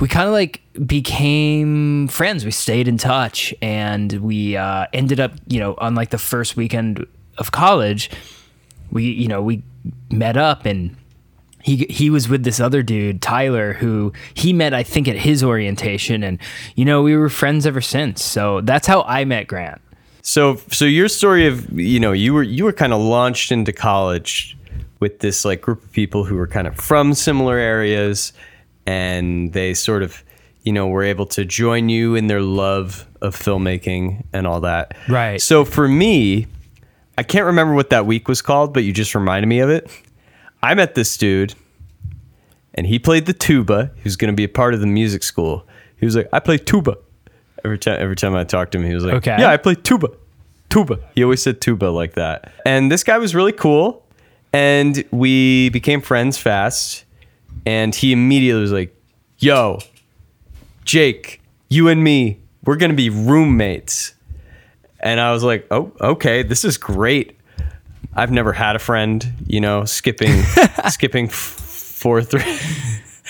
we 0.01 0.09
kind 0.09 0.27
of 0.27 0.33
like 0.33 0.62
became 0.87 2.09
friends. 2.09 2.45
We 2.45 2.51
stayed 2.51 2.89
in 2.89 2.99
touch, 2.99 3.55
and 3.61 4.12
we 4.15 4.57
uh, 4.57 4.87
ended 4.93 5.21
up, 5.21 5.33
you 5.49 5.61
know, 5.61 5.75
on 5.79 5.95
like 5.95 6.11
the 6.11 6.19
first 6.19 6.57
weekend 6.57 7.07
of 7.39 7.53
college, 7.53 8.11
we, 8.91 9.05
you 9.05 9.29
know, 9.29 9.43
we 9.43 9.62
met 10.11 10.37
up 10.37 10.67
and. 10.67 10.97
He, 11.65 11.87
he 11.89 12.11
was 12.11 12.29
with 12.29 12.43
this 12.43 12.59
other 12.59 12.83
dude, 12.83 13.23
Tyler, 13.23 13.75
who 13.75 14.12
he 14.35 14.53
met, 14.53 14.75
I 14.75 14.83
think, 14.83 15.07
at 15.07 15.15
his 15.15 15.45
orientation. 15.45 16.25
And, 16.25 16.41
you 16.75 16.85
know, 16.85 17.03
we 17.03 17.17
were 17.17 17.29
friends 17.29 17.69
ever 17.69 17.81
since. 17.81 18.21
So 18.21 18.62
that's 18.62 18.89
how 18.89 19.03
I 19.03 19.25
met 19.25 19.47
Grant. 19.47 19.81
So 20.23 20.57
so 20.71 20.85
your 20.85 21.09
story 21.09 21.47
of 21.47 21.79
you 21.79 21.99
know 21.99 22.12
you 22.12 22.33
were 22.33 22.45
you 22.45 22.65
were 22.65 22.73
kind 22.73 22.93
of 22.93 23.01
launched 23.01 23.51
into 23.51 23.73
college 23.73 24.57
with 25.01 25.19
this 25.19 25.45
like 25.45 25.61
group 25.61 25.83
of 25.83 25.93
people 25.93 26.25
who 26.25 26.37
were 26.37 26.47
kind 26.47 26.69
of 26.69 26.77
from 26.77 27.12
similar 27.12 27.59
areas 27.59 28.33
and 28.87 29.53
they 29.53 29.75
sort 29.75 30.05
of 30.05 30.23
you 30.62 30.73
know 30.73 30.87
were 30.87 31.03
able 31.03 31.27
to 31.27 31.45
join 31.45 31.89
you 31.89 32.15
in 32.15 32.29
their 32.29 32.41
love 32.41 33.05
of 33.21 33.35
filmmaking 33.37 34.25
and 34.33 34.47
all 34.47 34.61
that. 34.61 34.97
Right. 35.09 35.41
So 35.41 35.65
for 35.65 35.89
me, 35.89 36.47
I 37.19 37.23
can't 37.23 37.47
remember 37.47 37.75
what 37.75 37.90
that 37.90 38.07
week 38.07 38.28
was 38.28 38.40
called, 38.42 38.73
but 38.73 38.85
you 38.85 38.92
just 38.92 39.14
reminded 39.14 39.47
me 39.47 39.61
of 39.61 39.71
it. 39.71 39.90
I 40.62 40.75
met 40.75 40.95
this 40.95 41.16
dude 41.19 41.54
and 42.75 42.87
he 42.87 42.99
played 42.99 43.26
the 43.26 43.33
tuba. 43.33 43.90
He 43.97 44.02
was 44.04 44.16
going 44.16 44.33
to 44.33 44.37
be 44.37 44.45
a 44.45 44.49
part 44.49 44.75
of 44.75 44.81
the 44.81 44.87
music 44.87 45.23
school. 45.23 45.66
He 45.99 46.07
was 46.07 46.16
like, 46.16 46.28
"I 46.33 46.40
play 46.40 46.59
tuba." 46.59 46.97
Every 47.64 47.78
time, 47.78 48.00
every 48.00 48.16
time 48.16 48.35
I 48.35 48.45
talked 48.45 48.73
to 48.73 48.78
him, 48.78 48.87
he 48.87 48.95
was 48.95 49.04
like, 49.04 49.14
Okay. 49.14 49.37
"Yeah, 49.38 49.50
I 49.50 49.57
play 49.57 49.75
tuba, 49.75 50.09
tuba." 50.69 50.99
He 51.14 51.23
always 51.23 51.42
said 51.42 51.61
tuba 51.61 51.87
like 51.87 52.14
that. 52.14 52.50
And 52.66 52.90
this 52.90 53.04
guy 53.04 53.19
was 53.19 53.35
really 53.35 53.52
cool, 53.52 54.04
and 54.52 55.04
we 55.11 55.69
became 55.71 56.00
friends 56.00 56.38
fast. 56.38 57.04
And 57.66 57.95
he 57.95 58.12
immediately 58.12 58.61
was 58.62 58.73
like, 58.73 58.97
"Yo, 59.38 59.78
Jake, 60.85 61.40
you 61.69 61.88
and 61.88 62.02
me, 62.02 62.38
we're 62.64 62.76
gonna 62.76 62.95
be 62.95 63.11
roommates." 63.11 64.14
And 65.02 65.21
I 65.21 65.32
was 65.32 65.42
like, 65.42 65.66
"Oh, 65.71 65.92
okay, 66.00 66.42
this 66.42 66.64
is 66.64 66.78
great." 66.78 67.38
I've 68.14 68.30
never 68.30 68.52
had 68.52 68.76
a 68.76 68.78
friend, 68.78 69.25
you 69.47 69.61
know, 69.61 69.85
skipping 69.85 70.42
skipping 70.90 71.26
f- 71.26 71.35
three. 71.35 72.59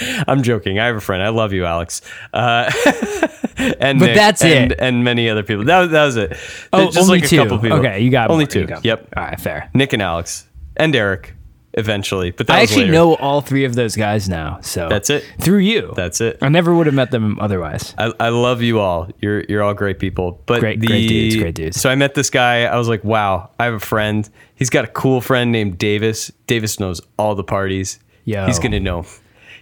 I'm 0.26 0.42
joking. 0.42 0.78
I 0.80 0.86
have 0.86 0.96
a 0.96 1.00
friend. 1.00 1.22
I 1.22 1.28
love 1.28 1.52
you, 1.52 1.64
Alex. 1.66 2.00
Uh, 2.32 2.70
and 3.78 3.98
But 4.00 4.06
Nick 4.06 4.16
that's 4.16 4.42
and, 4.42 4.72
it. 4.72 4.78
and 4.80 5.04
many 5.04 5.28
other 5.28 5.42
people. 5.42 5.64
That, 5.64 5.80
was- 5.80 5.90
that 5.90 6.04
was 6.06 6.16
it. 6.16 6.36
Oh, 6.72 6.86
Just 6.86 6.98
only 6.98 7.20
like 7.20 7.28
two. 7.28 7.40
a 7.40 7.44
couple 7.44 7.58
people. 7.58 7.78
Okay, 7.78 8.00
you 8.00 8.10
got 8.10 8.30
only 8.30 8.44
more. 8.44 8.50
two. 8.50 8.66
Got- 8.66 8.84
Yep. 8.84 9.08
All 9.16 9.22
right, 9.24 9.38
fair. 9.40 9.70
Nick 9.74 9.92
and 9.92 10.02
Alex 10.02 10.46
and 10.76 10.96
Eric 10.96 11.34
eventually, 11.74 12.30
but 12.30 12.46
that 12.46 12.56
I 12.58 12.62
actually 12.62 12.82
later. 12.82 12.92
know 12.92 13.14
all 13.16 13.40
three 13.40 13.64
of 13.64 13.74
those 13.74 13.96
guys 13.96 14.28
now. 14.28 14.60
So 14.60 14.88
That's 14.88 15.08
it. 15.10 15.24
Through 15.40 15.58
you. 15.58 15.92
That's 15.96 16.20
it. 16.20 16.38
I 16.42 16.48
never 16.48 16.74
would 16.74 16.86
have 16.86 16.94
met 16.94 17.10
them 17.10 17.38
otherwise. 17.40 17.94
I, 17.98 18.12
I 18.20 18.28
love 18.28 18.60
you 18.62 18.78
all. 18.80 19.08
You're 19.20 19.44
you're 19.48 19.62
all 19.62 19.74
great 19.74 19.98
people. 19.98 20.42
But 20.46 20.60
Great- 20.60 20.80
the, 20.80 20.86
great 20.86 21.08
dudes, 21.08 21.36
great 21.36 21.54
dudes. 21.54 21.80
So 21.80 21.88
I 21.90 21.94
met 21.94 22.14
this 22.14 22.30
guy. 22.30 22.64
I 22.64 22.76
was 22.76 22.88
like, 22.88 23.02
wow, 23.04 23.50
I 23.58 23.64
have 23.64 23.74
a 23.74 23.80
friend. 23.80 24.28
He's 24.54 24.70
got 24.70 24.84
a 24.84 24.88
cool 24.88 25.20
friend 25.20 25.50
named 25.50 25.78
Davis. 25.78 26.30
Davis 26.46 26.78
knows 26.78 27.00
all 27.18 27.34
the 27.34 27.44
parties. 27.44 27.98
Yeah, 28.24 28.46
He's 28.46 28.58
gonna 28.58 28.80
know. 28.80 29.04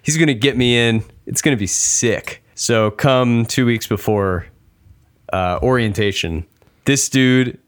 He's 0.02 0.16
gonna 0.18 0.34
get 0.34 0.56
me 0.56 0.76
in. 0.76 1.02
It's 1.26 1.42
gonna 1.42 1.56
be 1.56 1.66
sick. 1.66 2.42
So 2.54 2.90
come 2.90 3.46
two 3.46 3.64
weeks 3.64 3.86
before 3.86 4.46
uh, 5.32 5.58
orientation, 5.62 6.44
this 6.84 7.08
dude 7.08 7.58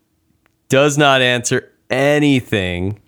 does 0.68 0.99
not 0.99 1.22
answer 1.22 1.70
anything, 1.88 2.99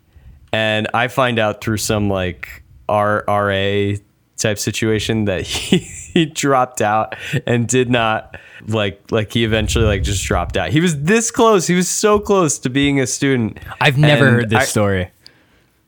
and 0.54 0.88
I 0.94 1.08
find 1.08 1.38
out 1.38 1.60
through 1.60 1.78
some 1.78 2.08
like 2.08 2.62
RRA 2.88 4.00
type 4.36 4.58
situation 4.58 5.24
that 5.26 5.42
he, 5.46 5.78
he 5.78 6.26
dropped 6.26 6.80
out 6.82 7.14
and 7.46 7.66
did 7.68 7.90
not 7.90 8.36
like 8.66 9.00
like 9.10 9.32
he 9.32 9.44
eventually 9.44 9.84
like 9.84 10.02
just 10.02 10.24
dropped 10.24 10.56
out. 10.56 10.70
He 10.70 10.80
was 10.80 11.02
this 11.02 11.30
close. 11.30 11.66
He 11.66 11.74
was 11.74 11.88
so 11.88 12.18
close 12.18 12.58
to 12.60 12.70
being 12.70 13.00
a 13.00 13.06
student. 13.06 13.58
I've 13.80 13.98
never 13.98 14.26
And 14.26 14.36
heard 14.36 14.50
this 14.50 14.60
I- 14.60 14.64
story. 14.64 15.10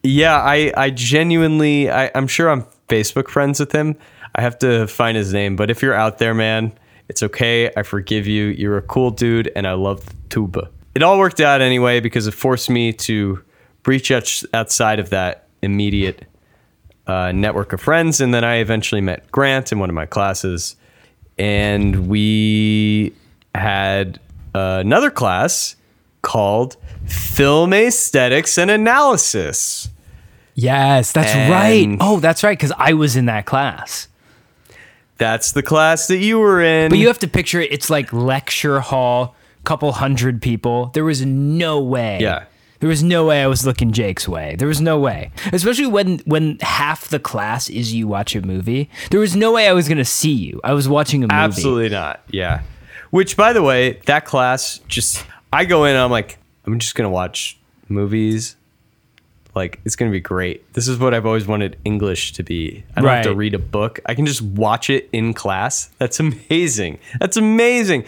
yeah, 0.03 0.37
I, 0.37 0.73
I 0.77 0.91
genuinely, 0.91 1.91
I, 1.91 2.11
I'm 2.15 2.27
sure 2.29 2.51
I'm 2.51 2.65
Facebook 2.89 3.29
friends 3.29 3.59
with 3.61 3.73
him. 3.73 3.97
I 4.35 4.43
have 4.43 4.59
to 4.61 4.87
find 4.87 5.17
his 5.17 5.33
name, 5.33 5.57
but 5.57 5.71
if 5.71 5.81
you're 5.83 5.95
out 5.95 6.19
there, 6.19 6.35
man, 6.35 6.73
it's 7.09 7.23
okay. 7.23 7.71
I 7.77 7.83
forgive 7.83 8.27
you. 8.27 8.47
You're 8.47 8.77
a 8.77 8.83
cool 8.83 9.11
dude, 9.11 9.51
and 9.57 9.67
I 9.67 9.73
love 9.73 10.05
tuba. 10.29 10.69
It 10.95 11.03
all 11.03 11.19
worked 11.19 11.41
out 11.41 11.61
anyway 11.63 12.01
because 12.01 12.27
it 12.27 12.35
forced 12.35 12.69
me 12.69 12.93
to 12.93 13.43
breach 13.87 14.11
out- 14.11 14.43
outside 14.53 14.99
of 14.99 15.11
that 15.11 15.47
immediate 15.63 16.25
uh, 17.07 17.31
network 17.31 17.73
of 17.73 17.81
friends, 17.81 18.21
and 18.21 18.35
then 18.35 18.43
I 18.43 18.57
eventually 18.57 19.01
met 19.01 19.31
Grant 19.31 19.71
in 19.71 19.79
one 19.79 19.89
of 19.89 19.95
my 19.95 20.07
classes, 20.07 20.75
and 21.39 22.09
we 22.09 23.13
had 23.55 24.19
uh, 24.57 24.79
another 24.85 25.09
class 25.11 25.77
called 26.23 26.77
Film 27.07 27.73
Aesthetics 27.73 28.59
and 28.59 28.73
Analysis. 28.73 29.89
Yes, 30.57 31.13
that's 31.13 31.31
And- 31.33 31.53
right. 31.53 31.97
Oh, 32.01 32.19
that's 32.19 32.43
right. 32.43 32.59
Because 32.59 32.73
I 32.77 32.95
was 32.95 33.15
in 33.15 33.27
that 33.27 33.47
class. 33.47 34.09
That's 35.19 35.53
the 35.53 35.63
class 35.63 36.09
that 36.09 36.19
you 36.19 36.39
were 36.41 36.61
in. 36.61 36.89
But 36.91 36.99
you 36.99 37.07
have 37.07 37.21
to 37.21 37.29
picture 37.29 37.61
it. 37.61 37.71
It's 37.73 37.89
like 37.89 38.13
lecture 38.13 38.81
hall, 38.81 39.37
couple 39.65 39.93
hundred 39.93 40.43
people. 40.43 40.91
There 40.93 41.05
was 41.05 41.25
no 41.25 41.81
way. 41.81 42.19
Yeah. 42.21 42.47
There 42.81 42.89
was 42.89 43.03
no 43.03 43.27
way 43.27 43.43
I 43.43 43.47
was 43.47 43.65
looking 43.67 43.93
Jake's 43.93 44.29
way. 44.29 44.57
There 44.59 44.69
was 44.69 44.81
no 44.81 44.99
way. 44.99 45.31
Especially 45.53 45.87
when 45.87 46.19
when 46.27 46.59
half 46.61 47.09
the 47.09 47.19
class 47.19 47.69
is 47.71 47.95
you 47.95 48.07
watch 48.09 48.35
a 48.37 48.43
movie. 48.43 48.91
There 49.11 49.21
was 49.21 49.35
no 49.37 49.53
way 49.53 49.69
I 49.69 49.73
was 49.73 49.89
gonna 49.89 50.05
see 50.05 50.33
you. 50.33 50.61
I 50.65 50.73
was 50.73 50.89
watching 50.89 51.23
a 51.25 51.27
movie. 51.27 51.35
Absolutely 51.35 51.89
not. 51.91 52.21
Yeah. 52.31 52.63
Which, 53.11 53.37
by 53.37 53.53
the 53.53 53.63
way, 53.63 54.01
that 54.07 54.25
class 54.25 54.79
just, 54.89 55.25
I 55.53 55.65
go 55.65 55.85
in 55.85 55.91
and 55.93 56.01
I'm 56.01 56.11
like, 56.11 56.39
I'm 56.67 56.79
just 56.81 56.97
going 56.97 57.05
to 57.07 57.09
watch 57.11 57.57
movies. 57.89 58.57
Like, 59.55 59.81
it's 59.85 59.95
going 59.97 60.11
to 60.11 60.13
be 60.13 60.21
great. 60.21 60.71
This 60.75 60.89
is 60.89 60.99
what 60.99 61.15
I've 61.15 61.25
always 61.25 61.47
wanted 61.47 61.79
English 61.85 62.33
to 62.33 62.43
be. 62.43 62.85
I 62.97 63.01
don't 63.01 63.09
have 63.11 63.25
to 63.25 63.35
read 63.35 63.55
a 63.55 63.59
book, 63.61 64.01
I 64.07 64.15
can 64.17 64.27
just 64.27 64.43
watch 64.43 64.91
it 64.91 65.09
in 65.13 65.33
class. 65.35 65.89
That's 65.99 66.19
amazing. 66.21 66.99
That's 67.21 67.37
amazing. 67.37 68.05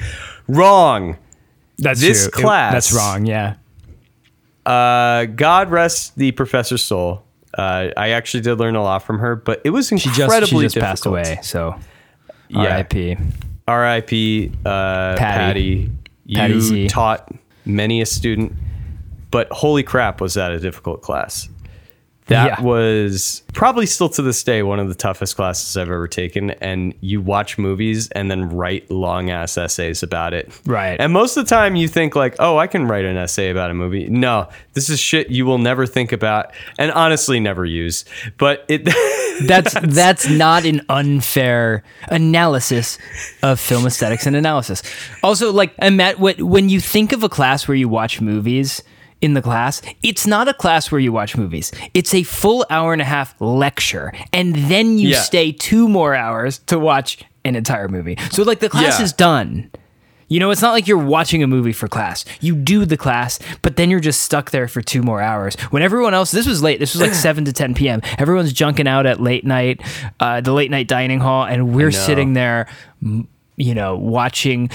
Wrong. 0.48 1.16
That's 1.78 2.00
This 2.00 2.28
true. 2.28 2.40
It- 2.40 2.42
class- 2.42 2.72
that's 2.72 2.92
wrong. 2.92 3.24
Yeah. 3.24 3.54
Uh, 4.68 5.24
God 5.26 5.70
rest 5.70 6.16
the 6.16 6.32
professor's 6.32 6.82
soul. 6.84 7.24
Uh, 7.56 7.88
I 7.96 8.10
actually 8.10 8.42
did 8.42 8.56
learn 8.56 8.76
a 8.76 8.82
lot 8.82 9.02
from 9.02 9.18
her, 9.18 9.34
but 9.36 9.62
it 9.64 9.70
was 9.70 9.88
She 9.88 9.96
just 9.96 10.46
she 10.48 10.58
just 10.60 10.76
passed 10.76 11.06
away. 11.06 11.38
So. 11.42 11.74
Yeah. 12.48 12.60
R.I.P. 12.60 13.16
R.I.P. 13.66 14.52
Uh, 14.64 15.16
Patty. 15.16 15.86
Patty. 15.86 15.90
Patty 16.34 16.54
You 16.54 16.60
Z. 16.60 16.88
taught 16.88 17.30
many 17.64 18.00
a 18.00 18.06
student, 18.06 18.52
but 19.30 19.48
holy 19.50 19.82
crap, 19.82 20.20
was 20.20 20.34
that 20.34 20.52
a 20.52 20.58
difficult 20.58 21.02
class? 21.02 21.48
That 22.28 22.58
Yeah. 22.58 22.62
was 22.62 23.42
probably 23.54 23.86
still 23.86 24.08
to 24.10 24.22
this 24.22 24.42
day 24.42 24.62
one 24.62 24.78
of 24.78 24.88
the 24.88 24.94
toughest 24.94 25.34
classes 25.36 25.76
I've 25.76 25.88
ever 25.90 26.06
taken. 26.06 26.50
And 26.52 26.94
you 27.00 27.20
watch 27.20 27.58
movies 27.58 28.08
and 28.10 28.30
then 28.30 28.48
write 28.50 28.90
long 28.90 29.30
ass 29.30 29.58
essays 29.58 30.02
about 30.02 30.34
it. 30.34 30.50
Right. 30.66 31.00
And 31.00 31.12
most 31.12 31.36
of 31.36 31.44
the 31.46 31.50
time 31.54 31.74
you 31.74 31.88
think 31.88 32.14
like, 32.14 32.36
oh, 32.38 32.58
I 32.58 32.66
can 32.66 32.86
write 32.86 33.04
an 33.04 33.16
essay 33.16 33.50
about 33.50 33.70
a 33.70 33.74
movie. 33.74 34.08
No, 34.08 34.48
this 34.74 34.88
is 34.90 35.00
shit 35.00 35.30
you 35.30 35.44
will 35.46 35.58
never 35.58 35.86
think 35.86 36.12
about 36.12 36.52
and 36.78 36.92
honestly 36.92 37.40
never 37.40 37.64
use. 37.64 38.04
But 38.36 38.64
it 38.68 38.84
That's 39.46 39.72
that's 39.84 40.28
not 40.28 40.64
an 40.64 40.82
unfair 40.88 41.84
analysis 42.08 42.98
of 43.42 43.60
film 43.60 43.86
aesthetics 43.86 44.26
and 44.26 44.34
analysis. 44.36 44.82
Also, 45.22 45.52
like 45.52 45.72
and 45.78 45.96
Matt, 45.96 46.18
what 46.18 46.42
when 46.42 46.68
you 46.68 46.80
think 46.80 47.12
of 47.12 47.22
a 47.22 47.28
class 47.28 47.68
where 47.68 47.76
you 47.76 47.88
watch 47.88 48.20
movies, 48.20 48.82
in 49.20 49.34
the 49.34 49.42
class, 49.42 49.82
it's 50.02 50.26
not 50.26 50.48
a 50.48 50.54
class 50.54 50.90
where 50.92 51.00
you 51.00 51.12
watch 51.12 51.36
movies. 51.36 51.72
It's 51.94 52.14
a 52.14 52.22
full 52.22 52.64
hour 52.70 52.92
and 52.92 53.02
a 53.02 53.04
half 53.06 53.34
lecture, 53.40 54.12
and 54.32 54.54
then 54.54 54.98
you 54.98 55.08
Yeah. 55.10 55.20
stay 55.20 55.52
two 55.52 55.88
more 55.88 56.14
hours 56.14 56.58
to 56.66 56.78
watch 56.78 57.18
an 57.44 57.56
entire 57.56 57.88
movie. 57.88 58.16
So 58.30 58.42
like 58.42 58.60
the 58.60 58.68
class 58.68 58.98
Yeah. 58.98 59.04
is 59.04 59.12
done. 59.12 59.70
You 60.30 60.40
know, 60.40 60.50
it's 60.50 60.60
not 60.60 60.72
like 60.72 60.86
you're 60.86 60.98
watching 60.98 61.42
a 61.42 61.46
movie 61.46 61.72
for 61.72 61.88
class. 61.88 62.26
You 62.42 62.54
do 62.54 62.84
the 62.84 62.98
class, 62.98 63.38
but 63.62 63.76
then 63.76 63.88
you're 63.90 63.98
just 63.98 64.20
stuck 64.20 64.50
there 64.50 64.68
for 64.68 64.82
two 64.82 65.02
more 65.02 65.22
hours. 65.22 65.54
When 65.70 65.82
everyone 65.82 66.12
else, 66.12 66.32
this 66.32 66.46
was 66.46 66.62
late. 66.62 66.78
This 66.78 66.92
was 66.94 67.00
like 67.00 67.14
seven 67.26 67.46
to 67.46 67.52
ten 67.54 67.72
p.m. 67.74 68.02
Everyone's 68.18 68.52
junking 68.52 68.86
out 68.86 69.06
at 69.06 69.22
late 69.22 69.46
night, 69.46 69.80
uh, 70.20 70.42
the 70.42 70.52
late 70.52 70.70
night 70.70 70.86
dining 70.86 71.20
hall, 71.20 71.44
and 71.44 71.74
we're 71.74 71.90
sitting 71.90 72.34
there, 72.34 72.66
you 73.56 73.74
know, 73.74 73.96
watching. 73.96 74.68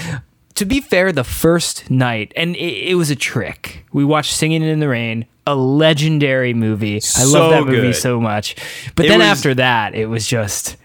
To 0.56 0.64
be 0.64 0.80
fair, 0.80 1.10
the 1.10 1.24
first 1.24 1.90
night, 1.90 2.32
and 2.36 2.54
it, 2.54 2.90
it 2.90 2.94
was 2.94 3.10
a 3.10 3.16
trick. 3.16 3.84
We 3.92 4.04
watched 4.04 4.34
Singing 4.34 4.62
in 4.62 4.78
the 4.78 4.88
Rain, 4.88 5.26
a 5.46 5.54
legendary 5.56 6.54
movie. 6.54 7.00
I 7.16 7.24
love 7.24 7.50
that 7.50 7.64
movie 7.66 7.88
good. 7.88 7.96
so 7.96 8.20
much. 8.20 8.54
But 8.94 9.06
It 9.06 9.08
then 9.08 9.18
was- 9.18 9.26
after 9.28 9.54
that, 9.54 9.94
it 9.94 10.06
was 10.06 10.26
just 10.26 10.76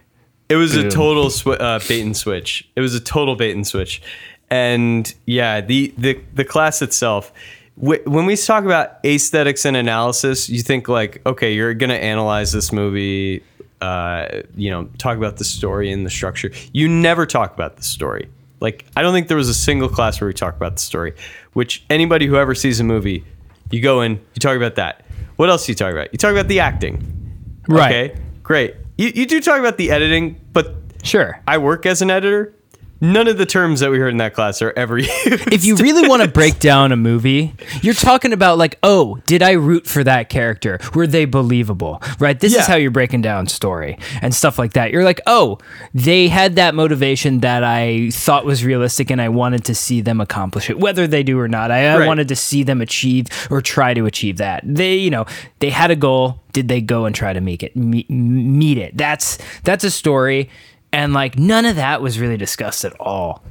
It 0.49 0.55
was 0.55 0.75
a 0.75 0.89
total 0.89 1.29
sw- 1.29 1.47
uh, 1.59 1.79
bait 1.87 2.01
and 2.01 2.17
switch. 2.17 2.67
It 2.75 2.81
was 2.81 2.95
a 2.95 2.99
total 2.99 3.35
bait 3.35 3.51
and 3.55 3.65
switch, 3.67 4.01
and 4.49 5.13
yeah, 5.27 5.61
the 5.61 5.93
the 5.97 6.19
the 6.33 6.43
class 6.45 6.81
itself. 6.81 7.31
wh- 7.79 8.05
When 8.07 8.25
we 8.25 8.35
talk 8.35 8.65
about 8.65 8.97
aesthetics 9.05 9.65
and 9.65 9.77
analysis, 9.77 10.49
you 10.49 10.63
think 10.63 10.87
like, 10.89 11.21
okay, 11.27 11.53
you're 11.53 11.75
gonna 11.75 11.93
analyze 11.93 12.51
this 12.51 12.71
movie, 12.73 13.43
uh, 13.81 14.25
you 14.57 14.71
know, 14.71 14.89
talk 14.97 15.15
about 15.17 15.37
the 15.37 15.43
story 15.45 15.91
and 15.91 16.03
the 16.07 16.09
structure. 16.09 16.49
You 16.73 16.87
never 16.87 17.27
talk 17.27 17.53
about 17.53 17.77
the 17.77 17.83
story. 17.83 18.27
Like, 18.59 18.85
I 18.95 19.01
don't 19.01 19.13
think 19.13 19.27
there 19.27 19.37
was 19.37 19.49
a 19.49 19.53
single 19.53 19.89
class 19.89 20.19
where 20.19 20.27
we 20.27 20.33
talk 20.33 20.55
about 20.55 20.75
the 20.75 20.81
story. 20.81 21.13
Which 21.53 21.83
anybody 21.89 22.25
who 22.27 22.35
ever 22.35 22.53
sees 22.55 22.79
a 22.79 22.83
movie, 22.83 23.23
you 23.71 23.81
go 23.81 24.01
in, 24.01 24.13
you 24.13 24.39
talk 24.39 24.57
about 24.57 24.75
that. 24.75 25.05
What 25.37 25.49
else 25.49 25.65
do 25.65 25.71
you 25.71 25.75
talk 25.75 25.91
about? 25.93 26.11
You 26.11 26.17
talk 26.17 26.31
about 26.31 26.47
the 26.47 26.59
acting. 26.59 27.63
right. 27.67 28.11
Okay, 28.11 28.21
great. 28.43 28.75
You, 28.97 29.11
you 29.15 29.25
do 29.25 29.39
talk 29.39 29.59
about 29.59 29.77
the 29.77 29.91
editing, 29.91 30.39
but 30.51 30.75
Sure. 31.03 31.41
I 31.47 31.57
work 31.59 31.85
as 31.85 32.01
an 32.01 32.09
editor. 32.09 32.53
None 33.01 33.27
of 33.29 33.37
the 33.37 33.45
terms 33.45 33.79
that 33.79 33.91
we 33.91 33.97
heard 33.97 34.09
in 34.09 34.17
that 34.17 34.33
class 34.33 34.61
are 34.61 34.73
ever 34.75 34.97
used. 34.97 35.09
if 35.53 35.63
you 35.63 35.75
really 35.77 36.07
want 36.07 36.21
to 36.21 36.27
break 36.27 36.59
down 36.59 36.91
a 36.91 36.97
movie, 36.97 37.53
you're 37.81 37.93
talking 37.93 38.33
about 38.33 38.57
like, 38.57 38.77
oh, 38.83 39.19
did 39.25 39.41
I 39.41 39.51
root 39.51 39.87
for 39.87 40.03
that 40.03 40.27
character? 40.29 40.79
Were 40.93 41.07
they 41.07 41.25
believable? 41.25 42.01
Right? 42.19 42.37
This 42.39 42.53
Yeah. 42.53 42.61
is 42.61 42.67
how 42.67 42.75
you're 42.75 42.91
breaking 42.91 43.21
down 43.21 43.47
story 43.47 43.97
and 44.21 44.35
stuff 44.35 44.59
like 44.59 44.73
that. 44.73 44.91
You're 44.91 45.05
like, 45.05 45.21
oh, 45.27 45.59
they 45.93 46.27
had 46.27 46.55
that 46.55 46.75
motivation 46.75 47.39
that 47.39 47.63
I 47.63 48.09
thought 48.11 48.43
was 48.45 48.65
realistic 48.65 49.09
and 49.09 49.21
I 49.21 49.29
wanted 49.29 49.63
to 49.65 49.75
see 49.75 50.01
them 50.01 50.19
accomplish 50.19 50.69
it. 50.69 50.77
Whether 50.79 51.07
they 51.07 51.23
do 51.23 51.39
or 51.39 51.47
not, 51.47 51.71
I, 51.71 51.87
I 51.93 51.97
Right. 51.99 52.07
wanted 52.07 52.27
to 52.27 52.35
see 52.35 52.63
them 52.63 52.81
achieve 52.81 53.27
or 53.49 53.61
try 53.61 53.93
to 53.93 54.05
achieve 54.05 54.37
that. 54.37 54.61
They, 54.65 54.95
you 54.95 55.09
know, 55.09 55.25
they 55.59 55.69
had 55.69 55.89
a 55.91 55.95
goal. 55.95 56.41
Did 56.51 56.67
they 56.67 56.81
go 56.81 57.05
and 57.05 57.15
try 57.15 57.31
to 57.31 57.39
make 57.41 57.63
it 57.63 57.75
meet, 57.77 58.09
meet 58.09 58.77
it? 58.77 58.97
That's 58.97 59.37
that's 59.63 59.83
a 59.83 59.91
story. 59.91 60.49
And 60.91 61.13
like 61.13 61.37
none 61.37 61.65
of 61.65 61.75
that 61.75 62.01
was 62.01 62.19
really 62.19 62.37
discussed 62.37 62.83
at 62.83 62.99
all. 62.99 63.43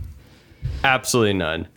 Absolutely 0.85 1.35
none. 1.35 1.69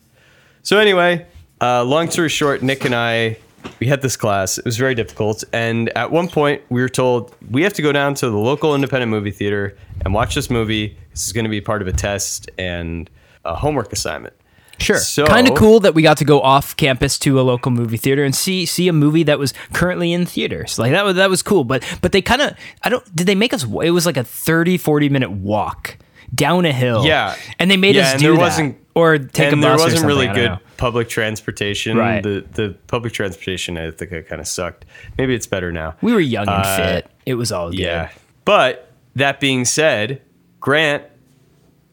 So 0.63 0.77
anyway, 0.77 1.25
uh, 1.59 1.83
long 1.83 2.09
story 2.09 2.29
short, 2.29 2.61
Nick 2.61 2.85
and 2.85 2.95
I, 2.95 3.37
we 3.79 3.87
had 3.87 4.01
this 4.01 4.17
class. 4.17 4.57
It 4.57 4.65
was 4.65 4.77
very 4.77 4.95
difficult, 4.95 5.43
and 5.53 5.89
at 5.89 6.11
one 6.11 6.27
point 6.27 6.63
we 6.69 6.81
were 6.81 6.89
told 6.89 7.35
we 7.49 7.61
have 7.63 7.73
to 7.73 7.81
go 7.81 7.91
down 7.91 8.15
to 8.15 8.29
the 8.29 8.37
local 8.37 8.73
independent 8.73 9.11
movie 9.11 9.31
theater 9.31 9.77
and 10.03 10.13
watch 10.13 10.33
this 10.35 10.49
movie. 10.49 10.97
This 11.11 11.27
is 11.27 11.33
going 11.33 11.45
to 11.45 11.49
be 11.49 11.61
part 11.61 11.81
of 11.81 11.87
a 11.87 11.93
test 11.93 12.49
and 12.57 13.09
a 13.45 13.55
homework 13.55 13.93
assignment. 13.93 14.33
Sure. 14.81 14.97
So- 14.97 15.25
kind 15.25 15.47
of 15.47 15.55
cool 15.55 15.79
that 15.81 15.93
we 15.93 16.01
got 16.01 16.17
to 16.17 16.25
go 16.25 16.41
off 16.41 16.75
campus 16.75 17.17
to 17.19 17.39
a 17.39 17.43
local 17.43 17.71
movie 17.71 17.97
theater 17.97 18.23
and 18.23 18.35
see 18.35 18.65
see 18.65 18.87
a 18.87 18.93
movie 18.93 19.23
that 19.23 19.39
was 19.39 19.53
currently 19.73 20.11
in 20.13 20.25
theaters. 20.25 20.77
Like 20.79 20.91
that 20.91 21.05
was 21.05 21.15
that 21.15 21.29
was 21.29 21.41
cool, 21.41 21.63
but 21.63 21.83
but 22.01 22.11
they 22.11 22.21
kind 22.21 22.41
of 22.41 22.53
I 22.83 22.89
don't 22.89 23.15
did 23.15 23.27
they 23.27 23.35
make 23.35 23.53
us 23.53 23.63
it 23.63 23.91
was 23.91 24.05
like 24.05 24.17
a 24.17 24.23
30 24.23 24.77
40 24.77 25.09
minute 25.09 25.31
walk 25.31 25.97
down 26.33 26.65
a 26.65 26.71
hill. 26.71 27.05
Yeah. 27.05 27.35
And 27.59 27.69
they 27.69 27.77
made 27.77 27.95
Yeah, 27.95 28.03
us 28.03 28.11
and 28.13 28.21
do 28.21 28.27
there 28.27 28.35
that. 28.37 28.41
wasn't- 28.41 28.77
or 28.93 29.17
take 29.19 29.53
and 29.53 29.63
a 29.63 29.67
there 29.67 29.71
bus 29.77 29.81
or 29.81 29.83
wasn't 29.85 30.05
really 30.05 30.25
something, 30.25 30.43
I 30.43 30.47
don't 30.47 30.57
good 30.57 30.65
know. 30.65 30.71
public 30.77 31.07
transportation. 31.09 31.97
Right. 31.97 32.21
The 32.21 32.43
the 32.51 32.75
public 32.87 33.13
transportation, 33.13 33.77
I 33.77 33.89
think, 33.91 34.11
it 34.11 34.27
kind 34.27 34.41
of 34.41 34.47
sucked. 34.47 34.83
Maybe 35.17 35.33
it's 35.33 35.47
better 35.47 35.71
now. 35.71 35.95
We 36.01 36.11
were 36.13 36.19
young 36.19 36.47
and 36.49 36.65
Uh, 36.65 36.77
fit. 36.77 37.07
It 37.25 37.35
was 37.35 37.51
all 37.53 37.69
good. 37.69 37.79
Yeah. 37.79 38.09
But 38.43 38.91
that 39.15 39.39
being 39.39 39.63
said, 39.63 40.21
Grant 40.59 41.03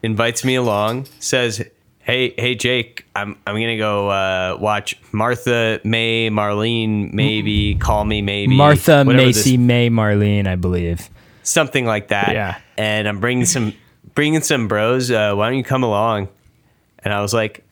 invites 0.03 0.45
me 0.45 0.55
along, 0.57 1.07
says, 1.21 1.65
"Hey, 2.09 2.35
hey, 2.39 2.55
Jake, 2.55 3.05
I'm 3.15 3.37
I'm 3.47 3.55
gonna 3.55 3.77
go 3.77 4.09
uh, 4.09 4.57
watch 4.59 4.97
Martha, 5.13 5.79
May, 5.85 6.31
Marlene, 6.31 7.13
maybe 7.13 7.75
call 7.75 8.05
me, 8.05 8.23
maybe 8.23 8.57
Martha 8.57 9.05
Macy 9.05 9.51
this- 9.57 9.59
May 9.59 9.91
Marlene, 9.91 10.47
I 10.47 10.57
believe. 10.57 11.09
something 11.43 11.85
like 11.85 12.09
that. 12.09 12.33
Yeah. 12.33 12.59
And 12.79 13.07
I'm 13.07 13.21
bringing 13.21 13.45
some 13.45 13.75
bringing 14.15 14.41
some 14.41 14.69
bros. 14.69 15.11
Uh, 15.11 15.35
why 15.35 15.51
don't 15.51 15.59
you 15.59 15.65
come 15.65 15.85
along?" 15.85 16.29
And 17.05 17.13
I 17.13 17.21
was 17.21 17.35
like, 17.35 17.63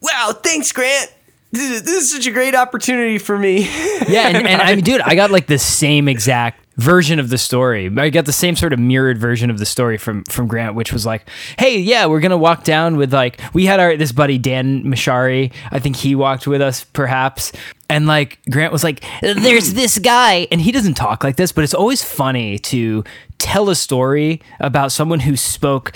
"Wow, 0.00 0.32
thanks, 0.42 0.72
Grant." 0.72 1.12
This 1.52 1.70
is, 1.70 1.82
this 1.84 2.02
is 2.02 2.10
such 2.10 2.26
a 2.26 2.32
great 2.32 2.56
opportunity 2.56 3.18
for 3.18 3.38
me. 3.38 3.62
Yeah, 4.08 4.26
and, 4.26 4.44
and 4.44 4.60
I 4.62 4.74
mean, 4.74 4.84
dude, 4.84 5.00
I 5.02 5.14
got 5.14 5.30
like 5.30 5.46
the 5.46 5.58
same 5.58 6.08
exact 6.08 6.63
version 6.76 7.18
of 7.18 7.28
the 7.28 7.38
story. 7.38 7.90
I 7.96 8.10
got 8.10 8.26
the 8.26 8.32
same 8.32 8.56
sort 8.56 8.72
of 8.72 8.78
mirrored 8.78 9.18
version 9.18 9.50
of 9.50 9.58
the 9.58 9.66
story 9.66 9.96
from 9.98 10.24
from 10.24 10.48
Grant, 10.48 10.74
which 10.74 10.92
was 10.92 11.06
like, 11.06 11.28
"Hey, 11.58 11.78
yeah, 11.78 12.06
we're 12.06 12.20
gonna 12.20 12.36
walk 12.38 12.64
down 12.64 12.96
with 12.96 13.12
like 13.12 13.40
we 13.52 13.66
had 13.66 13.80
our 13.80 13.96
this 13.96 14.12
buddy 14.12 14.38
Dan 14.38 14.84
Mashari. 14.84 15.52
I 15.70 15.78
think 15.78 15.96
he 15.96 16.14
walked 16.14 16.46
with 16.46 16.60
us, 16.60 16.84
perhaps." 16.84 17.52
And 17.88 18.06
like 18.06 18.38
Grant 18.50 18.72
was 18.72 18.82
like, 18.82 19.04
"There's 19.20 19.74
this 19.74 19.98
guy," 19.98 20.46
and 20.50 20.60
he 20.60 20.72
doesn't 20.72 20.94
talk 20.94 21.22
like 21.22 21.36
this, 21.36 21.52
but 21.52 21.64
it's 21.64 21.74
always 21.74 22.02
funny 22.02 22.58
to 22.60 23.04
tell 23.38 23.68
a 23.68 23.74
story 23.74 24.40
about 24.60 24.90
someone 24.90 25.20
who 25.20 25.36
spoke 25.36 25.92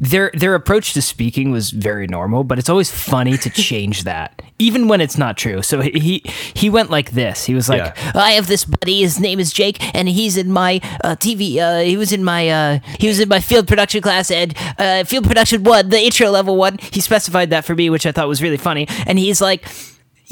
their 0.00 0.30
their 0.32 0.54
approach 0.54 0.94
to 0.94 1.02
speaking 1.02 1.50
was 1.50 1.70
very 1.70 2.06
normal, 2.06 2.42
but 2.42 2.58
it's 2.58 2.70
always 2.70 2.90
funny 2.90 3.36
to 3.36 3.50
change 3.68 4.04
that, 4.04 4.40
even 4.58 4.88
when 4.88 5.00
it's 5.00 5.18
not 5.18 5.36
true. 5.36 5.60
So 5.62 5.80
he 5.82 6.22
he 6.54 6.70
went 6.70 6.90
like 6.90 7.10
this. 7.10 7.44
He 7.44 7.54
was 7.54 7.68
like, 7.68 7.78
Yeah. 7.96 8.12
"I 8.14 8.32
have 8.32 8.46
this 8.46 8.64
buddy. 8.64 9.00
His 9.00 9.20
name 9.20 9.38
is 9.38 9.52
Jake, 9.52 9.76
and 9.94 10.08
he's 10.08 10.36
in 10.38 10.50
my 10.50 10.80
uh, 11.04 11.16
TV. 11.16 11.58
Uh, 11.58 11.80
he 11.80 11.96
was 11.98 12.12
in 12.12 12.24
my 12.24 12.48
uh, 12.48 12.78
he 12.98 13.08
was 13.08 13.20
in 13.20 13.28
my 13.28 13.40
field 13.40 13.68
production 13.68 14.00
class 14.00 14.30
and 14.30 14.54
uh, 14.78 15.04
field 15.04 15.24
production 15.26 15.62
one, 15.64 15.90
the 15.90 16.00
intro 16.00 16.30
level 16.30 16.56
one. 16.56 16.78
He 16.92 17.00
specified 17.00 17.50
that 17.50 17.66
for 17.66 17.74
me, 17.74 17.90
which 17.90 18.06
I 18.06 18.12
thought 18.12 18.26
was 18.26 18.42
really 18.42 18.58
funny. 18.58 18.86
And 19.06 19.18
he's 19.18 19.40
like." 19.40 19.66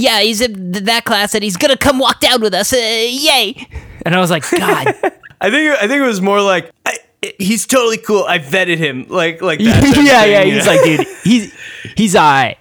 Yeah, 0.01 0.21
he's 0.21 0.41
in 0.41 0.71
that 0.85 1.05
class, 1.05 1.35
and 1.35 1.43
he's 1.43 1.57
gonna 1.57 1.77
come 1.77 1.99
walk 1.99 2.21
down 2.21 2.41
with 2.41 2.55
us. 2.55 2.73
Uh, 2.73 2.77
yay! 2.77 3.67
And 4.07 4.15
I 4.15 4.21
was 4.21 4.31
like, 4.31 4.49
God, 4.49 4.87
I 5.41 5.51
think 5.51 5.77
I 5.83 5.89
think 5.89 6.01
it 6.01 6.07
was 6.07 6.21
more 6.21 6.41
like 6.41 6.71
I, 6.87 6.99
he's 7.39 7.67
totally 7.67 7.99
cool. 7.99 8.25
I 8.25 8.39
vetted 8.39 8.79
him 8.79 9.07
like 9.09 9.43
like 9.43 9.59
that. 9.59 9.65
yeah, 10.05 10.23
thing, 10.23 10.31
yeah. 10.33 10.43
He's 10.45 10.67
know? 10.67 10.73
like, 10.73 10.85
dude, 10.85 11.07
he's 11.25 11.55
he's 11.97 12.17
alright. 12.17 12.59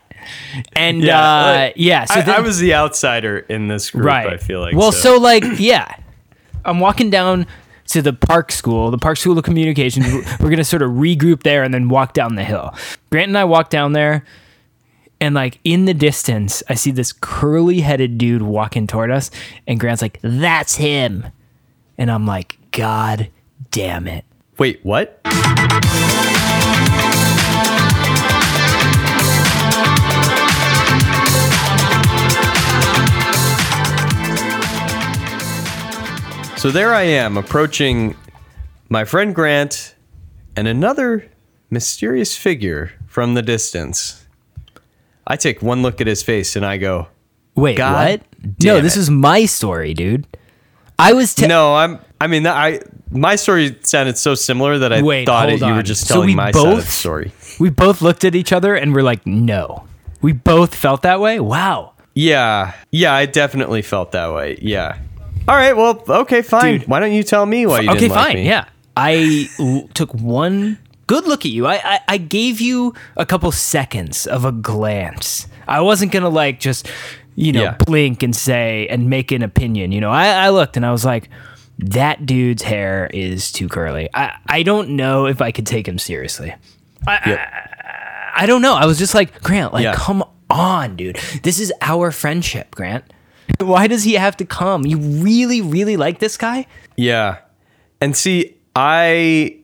And 0.74 1.02
Yeah, 1.02 1.20
uh, 1.22 1.46
like, 1.54 1.74
yeah, 1.78 2.06
so 2.06 2.16
I, 2.16 2.22
then- 2.22 2.36
I 2.36 2.40
was 2.42 2.58
the 2.60 2.74
outsider 2.74 3.40
in 3.40 3.68
this 3.68 3.92
group. 3.92 4.06
right. 4.06 4.28
I 4.34 4.38
feel 4.38 4.60
like 4.60 4.76
well, 4.76 4.92
so. 4.92 5.18
like, 5.18 5.44
yeah, 5.58 5.88
I'm 6.66 6.80
walking 6.80 7.10
down 7.10 7.46
to 7.88 8.02
the 8.02 8.12
park 8.12 8.52
school, 8.52 8.92
the 8.92 8.98
park 8.98 9.18
school 9.18 9.38
of 9.38 9.44
communications. 9.46 10.06
We're- 10.40 10.50
gonna 10.50 10.64
sort 10.66 10.82
of 10.82 10.92
regroup 10.92 11.44
there 11.44 11.64
and 11.64 11.74
then 11.74 11.88
walk 11.88 12.14
down 12.14 12.36
the 12.36 12.44
hill. 12.44 12.74
Grant 13.12 13.30
and 13.30 13.38
I 13.38 13.46
walk 13.46 13.70
down 13.70 13.94
there, 13.94 14.26
and 15.22 15.34
like 15.36 15.60
in 15.64 15.86
the 15.86 15.94
distance, 15.94 16.62
I 16.68 16.74
see 16.74 16.92
this 16.92 17.14
curly-headed 17.14 18.18
dude 18.18 18.42
walking 18.42 18.88
toward 18.88 19.12
us, 19.12 19.32
and 19.68 19.80
Grant's 19.80 20.02
like, 20.02 20.20
"That's 20.22 20.76
him," 20.76 21.28
and 21.98 22.12
I'm 22.12 22.26
like, 22.26 22.58
"God 22.72 23.30
damn 23.72 24.08
it." 24.08 24.26
Wait, 24.58 24.80
what? 24.84 25.20
So 36.58 36.72
there 36.72 36.92
I 36.94 37.04
am 37.04 37.38
approaching 37.38 38.16
my 38.90 39.06
friend 39.06 39.34
Grant 39.36 39.94
and 40.56 40.68
another 40.68 41.30
mysterious 41.70 42.36
figure 42.36 42.92
from 43.06 43.36
the 43.36 43.44
distance. 43.44 44.26
I 45.28 45.36
take 45.36 45.62
one 45.62 45.84
look 45.84 46.02
at 46.02 46.08
his 46.08 46.24
face 46.24 46.56
and 46.56 46.66
I 46.66 46.78
go, 46.78 47.10
Wait, 47.54 47.78
God 47.78 48.22
what? 48.44 48.58
No, 48.64 48.82
this 48.82 48.98
it. 48.98 49.02
is 49.02 49.10
my 49.12 49.46
story, 49.46 49.94
dude. 49.94 50.26
I 50.98 51.14
was 51.14 51.36
te- 51.36 51.46
"No, 51.48 51.76
I'm. 51.76 52.00
I 52.20 52.26
mean, 52.26 52.48
I 52.48 52.80
my 53.12 53.36
story 53.36 53.76
sounded 53.84 54.18
so 54.18 54.36
similar 54.36 54.78
that 54.80 54.92
I 54.94 55.02
Wait, 55.02 55.26
thought 55.26 55.50
it, 55.50 55.62
you 55.62 55.74
were 55.74 55.84
just 55.84 56.08
So 56.08 56.16
telling 56.16 56.28
we 56.30 56.36
my 56.36 56.52
both- 56.52 56.90
story." 56.90 57.32
We 57.60 57.70
both 57.72 58.02
looked 58.02 58.24
at 58.24 58.36
each 58.36 58.54
other 58.54 58.76
and 58.76 58.94
we're 58.94 59.02
like, 59.02 59.26
no. 59.26 59.86
We 60.22 60.32
both 60.34 60.76
felt 60.76 61.02
that 61.04 61.20
way. 61.20 61.40
Wow. 61.40 61.94
Yeah, 62.14 62.74
yeah, 62.92 63.14
I 63.14 63.26
definitely 63.26 63.82
felt 63.82 64.12
that 64.12 64.34
way. 64.34 64.58
Yeah. 64.62 64.98
All 65.48 65.56
right. 65.56 65.76
Well, 65.76 66.04
okay, 66.08 66.42
fine. 66.42 66.80
Dude. 66.80 66.88
Why 66.88 67.00
don't 67.00 67.12
you 67.14 67.24
tell 67.24 67.46
me 67.46 67.66
why 67.66 67.80
you 67.82 67.90
okay, 67.92 68.00
didn't 68.02 68.16
fine. 68.18 68.38
Yeah. 68.40 68.66
I 68.96 69.48
l- 69.60 69.88
took 69.94 70.14
one 70.14 70.78
good 71.08 71.26
look 71.26 71.46
at 71.46 71.52
you. 71.52 71.66
I, 71.68 71.76
I 71.84 72.00
I 72.08 72.18
gave 72.18 72.60
you 72.60 72.94
a 73.16 73.26
couple 73.26 73.52
seconds 73.52 74.26
of 74.28 74.46
a 74.46 74.52
glance. 74.52 75.48
I 75.68 75.82
wasn't 75.82 76.12
gonna 76.12 76.30
like 76.30 76.60
just 76.60 76.90
you 77.36 77.52
know, 77.52 77.62
Yeah. 77.64 77.76
blink 77.86 78.24
and 78.24 78.36
say 78.36 78.88
and 78.90 79.10
make 79.10 79.32
an 79.32 79.44
opinion. 79.44 79.92
You 79.92 80.02
know, 80.02 80.10
I, 80.12 80.46
I 80.46 80.50
looked 80.50 80.76
and 80.76 80.86
I 80.86 80.92
was 80.92 81.06
like, 81.06 81.30
that 81.80 82.26
dude's 82.26 82.64
hair 82.64 83.10
is 83.14 83.52
too 83.52 83.68
curly. 83.70 84.10
I, 84.14 84.38
I 84.48 84.64
don't 84.64 84.90
know 84.96 85.28
if 85.28 85.42
I 85.42 85.52
could 85.52 85.66
take 85.68 85.88
him 85.88 86.00
seriously. 86.00 86.54
I, 87.06 88.32
I 88.36 88.46
don't 88.46 88.62
know. 88.62 88.76
I 88.76 88.86
was 88.86 88.98
just 88.98 89.14
like, 89.14 89.42
Grant, 89.44 89.74
like, 89.74 89.84
Yeah. 89.84 89.94
come 89.96 90.24
on, 90.50 90.96
dude. 90.96 91.18
This 91.44 91.60
is 91.60 91.72
our 91.82 92.12
friendship, 92.12 92.74
Grant. 92.74 93.04
Why 93.60 93.88
does 93.88 94.04
he 94.04 94.14
have 94.14 94.36
to 94.38 94.46
come? 94.46 94.86
You 94.86 94.98
really, 94.98 95.62
really 95.62 95.98
like 95.98 96.20
this 96.20 96.36
guy? 96.38 96.66
Yeah. 96.96 97.38
And 98.02 98.16
see, 98.16 98.58
I 98.76 99.60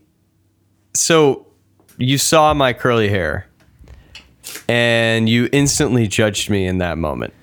so 0.93 1.47
you 1.97 2.17
saw 2.17 2.53
my 2.53 2.73
curly 2.73 3.09
hair 3.09 3.47
and 4.67 5.27
you 5.27 5.49
instantly 5.51 6.07
judged 6.07 6.49
me 6.49 6.65
in 6.65 6.77
that 6.79 6.97
moment. 6.97 7.33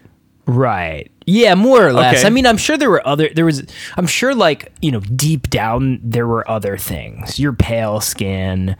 Right. 0.47 1.11
Yeah, 1.27 1.55
more 1.55 1.87
or 1.87 1.93
less. 1.93 2.19
Okay. 2.19 2.27
I 2.27 2.31
mean, 2.31 2.45
I'm 2.47 2.57
sure 2.57 2.77
there 2.77 2.91
were 2.91 3.07
other 3.07 3.29
there 3.33 3.45
was 3.45 3.63
I'm 3.97 4.07
sure 4.07 4.35
like, 4.35 4.73
you 4.83 4.91
know, 4.91 5.01
deep 5.01 5.49
down 5.49 6.01
there 6.03 6.27
were 6.27 6.49
other 6.51 6.77
things. 6.77 7.39
Your 7.39 7.53
pale 7.53 8.01
skin, 8.01 8.77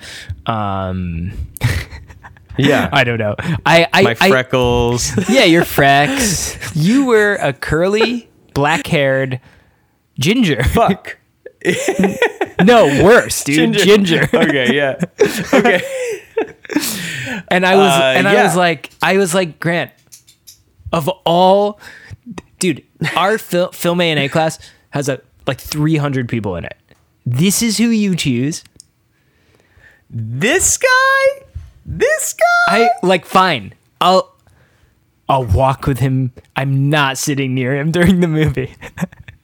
um 0.47 1.33
Yeah. 2.59 2.89
I 2.93 3.05
don't 3.05 3.19
know. 3.19 3.37
I 3.65 3.87
I, 3.93 4.03
my 4.03 4.17
I 4.21 4.29
freckles. 4.31 5.13
Yeah, 5.29 5.45
your 5.45 5.63
frex. 5.63 6.73
you 6.75 7.05
were 7.07 7.35
a 7.37 7.53
curly, 7.53 8.29
black-haired 8.55 9.41
ginger. 10.19 10.63
Fuck. 10.65 11.19
no, 12.65 12.87
worse, 13.05 13.45
dude. 13.45 13.75
Ginger. 13.75 14.29
okay, 14.35 14.75
yeah. 14.75 14.99
Okay. 15.55 15.83
And 17.49 17.67
I 17.67 17.77
was 17.77 17.93
Uh, 17.93 18.15
and 18.17 18.27
I 18.29 18.35
yeah. 18.35 18.45
was 18.45 18.57
like 18.57 18.91
I 19.03 19.17
was 19.19 19.35
like 19.35 19.61
Grant 19.61 19.91
of 20.93 21.09
all 21.25 21.79
dude, 22.59 22.85
our 23.17 23.39
Phil, 23.49 23.73
film 23.73 24.01
A 24.01 24.11
and 24.11 24.19
A 24.21 24.29
class 24.29 24.59
has 24.91 25.09
a 25.09 25.21
like 25.47 25.61
300 25.61 26.29
people 26.29 26.57
in 26.57 26.65
it. 26.65 26.77
This 27.27 27.63
is 27.63 27.79
who 27.79 27.89
you 27.89 28.15
choose. 28.17 28.65
This 30.09 30.77
guy? 30.79 31.45
This 31.87 32.35
guy? 32.35 32.85
I 32.85 32.89
like 33.03 33.25
fine. 33.25 33.75
I'll 34.01 34.35
I'll 35.29 35.45
walk 35.45 35.87
with 35.87 36.01
him. 36.01 36.33
I'm 36.57 36.91
not 36.91 37.17
sitting 37.19 37.55
near 37.55 37.77
him 37.77 37.91
during 37.93 38.21
the 38.21 38.29
movie. 38.29 38.75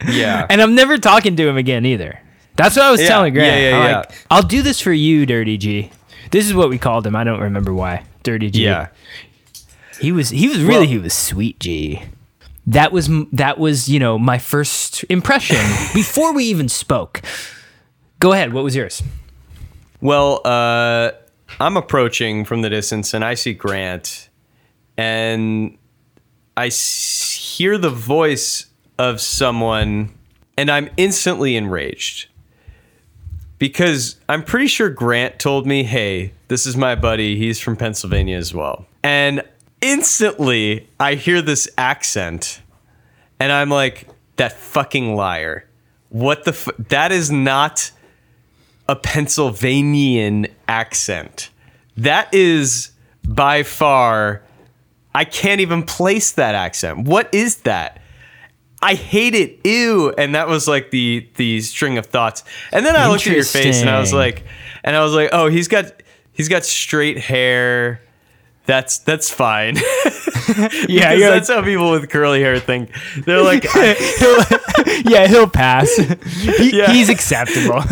Yeah. 0.07 0.47
and 0.51 0.61
I'm 0.61 0.75
never 0.75 0.99
talking 0.99 1.37
to 1.37 1.49
him 1.49 1.57
again 1.57 1.87
either. 1.87 2.21
That's 2.55 2.77
what 2.77 2.85
I 2.85 2.91
was 2.91 3.01
Yeah, 3.01 3.09
telling 3.09 3.33
Grant. 3.33 3.61
yeah, 3.61 3.71
yeah, 3.71 3.77
I'm 3.79 3.91
yeah. 3.91 3.97
like, 4.01 4.13
I'll 4.31 4.43
do 4.43 4.61
this 4.63 4.79
for 4.79 4.93
you, 4.93 5.25
Dirty 5.25 5.57
G. 5.57 5.91
This 6.31 6.47
is 6.47 6.53
what 6.55 6.69
we 6.69 6.77
called 6.79 7.07
him. 7.07 7.17
I 7.17 7.25
don't 7.25 7.41
remember 7.41 7.73
why. 7.73 8.05
Dirty 8.23 8.51
G. 8.51 8.65
yeah. 8.65 8.89
He 10.01 10.13
was 10.13 10.31
he 10.31 10.49
was 10.49 10.59
really 10.63 10.81
Well- 10.81 10.87
he 10.87 10.99
was 10.99 11.15
sweet 11.15 11.59
G. 11.61 12.03
That 12.69 12.91
was 12.91 13.09
that 13.33 13.59
was, 13.59 13.89
you 13.89 14.01
know, 14.01 14.19
my 14.19 14.39
first 14.39 15.05
impression 15.09 15.57
before 15.95 16.33
we 16.35 16.45
even 16.47 16.69
spoke. 16.69 17.23
Go 18.19 18.33
ahead, 18.33 18.53
what 18.53 18.65
was 18.65 18.75
yours? 18.75 19.03
Well, 20.01 20.41
uh, 20.45 21.13
I'm 21.61 21.77
approaching 21.77 22.45
from 22.45 22.63
the 22.63 22.71
distance 22.71 23.15
and 23.15 23.25
I 23.25 23.35
see 23.35 23.55
Grant 23.55 24.29
and 24.97 25.79
I 26.57 26.67
s- 26.67 27.31
hear 27.57 27.79
the 27.79 27.91
voice 27.91 28.67
of 28.99 29.21
someone 29.21 30.13
and 30.59 30.69
I'm 30.71 30.91
instantly 30.97 31.55
enraged 31.57 32.29
because 33.59 34.17
I'm 34.29 34.43
pretty 34.43 34.67
sure 34.67 34.91
Grant 34.91 35.39
told 35.39 35.67
me, 35.67 35.85
hey, 35.85 36.33
this 36.49 36.67
is 36.67 36.77
my 36.77 36.95
buddy. 36.95 37.37
He's 37.39 37.61
from 37.61 37.77
Pennsylvania 37.77 38.37
as 38.37 38.53
well. 38.53 38.87
And 39.03 39.43
instantly 39.81 40.89
I 40.99 41.15
hear 41.15 41.43
this 41.43 41.69
accent 41.77 42.63
and 43.39 43.53
I'm 43.53 43.71
like, 43.71 44.09
that 44.37 44.53
fucking 44.53 45.15
liar. 45.15 45.69
What 46.09 46.45
the 46.45 46.53
f- 46.53 46.69
that 46.89 47.13
is 47.13 47.31
not 47.31 47.91
a 48.89 48.97
Pennsylvanian 48.97 50.47
accent. 50.69 51.51
That 51.97 52.33
is 52.33 52.91
by 53.27 53.63
far, 53.63 54.43
I 55.15 55.25
can't 55.25 55.61
even 55.61 55.83
place 55.83 56.33
that 56.33 56.55
accent. 56.55 57.07
What 57.07 57.33
is 57.35 57.59
that? 57.63 58.01
I 58.83 58.95
hate 58.95 59.35
it. 59.35 59.61
Ew. 59.65 60.13
And 60.17 60.35
that 60.35 60.49
was 60.49 60.69
like 60.69 60.91
the 60.91 61.29
the 61.37 61.61
string 61.61 61.99
of 61.99 62.07
thoughts. 62.07 62.45
And 62.73 62.85
then 62.85 62.95
I 62.95 63.09
looked 63.09 63.27
at 63.27 63.35
your 63.35 63.45
face 63.45 63.81
and 63.81 63.91
I 63.91 63.99
was 63.99 64.13
like, 64.13 64.45
and 64.85 64.95
I 64.95 65.03
was 65.03 65.15
like, 65.15 65.31
oh, 65.33 65.49
he's 65.49 65.69
got 65.69 66.03
he's 66.33 66.49
got 66.49 66.65
straight 66.65 67.19
hair. 67.19 68.03
That's 68.67 68.99
that's 68.99 69.31
fine. 69.31 69.77
Yeah, 70.89 71.17
that's 71.19 71.49
how 71.49 71.63
people 71.63 71.91
with 71.91 72.09
curly 72.09 72.41
hair 72.41 72.61
think. 72.61 72.91
They're 73.25 73.43
like, 73.43 73.65
I- 73.75 75.03
yeah, 75.05 75.27
he'll 75.27 75.49
pass. 75.49 75.95
He- 76.27 76.77
Yeah. 76.79 76.93
He's 76.93 77.09
acceptable. 77.09 77.83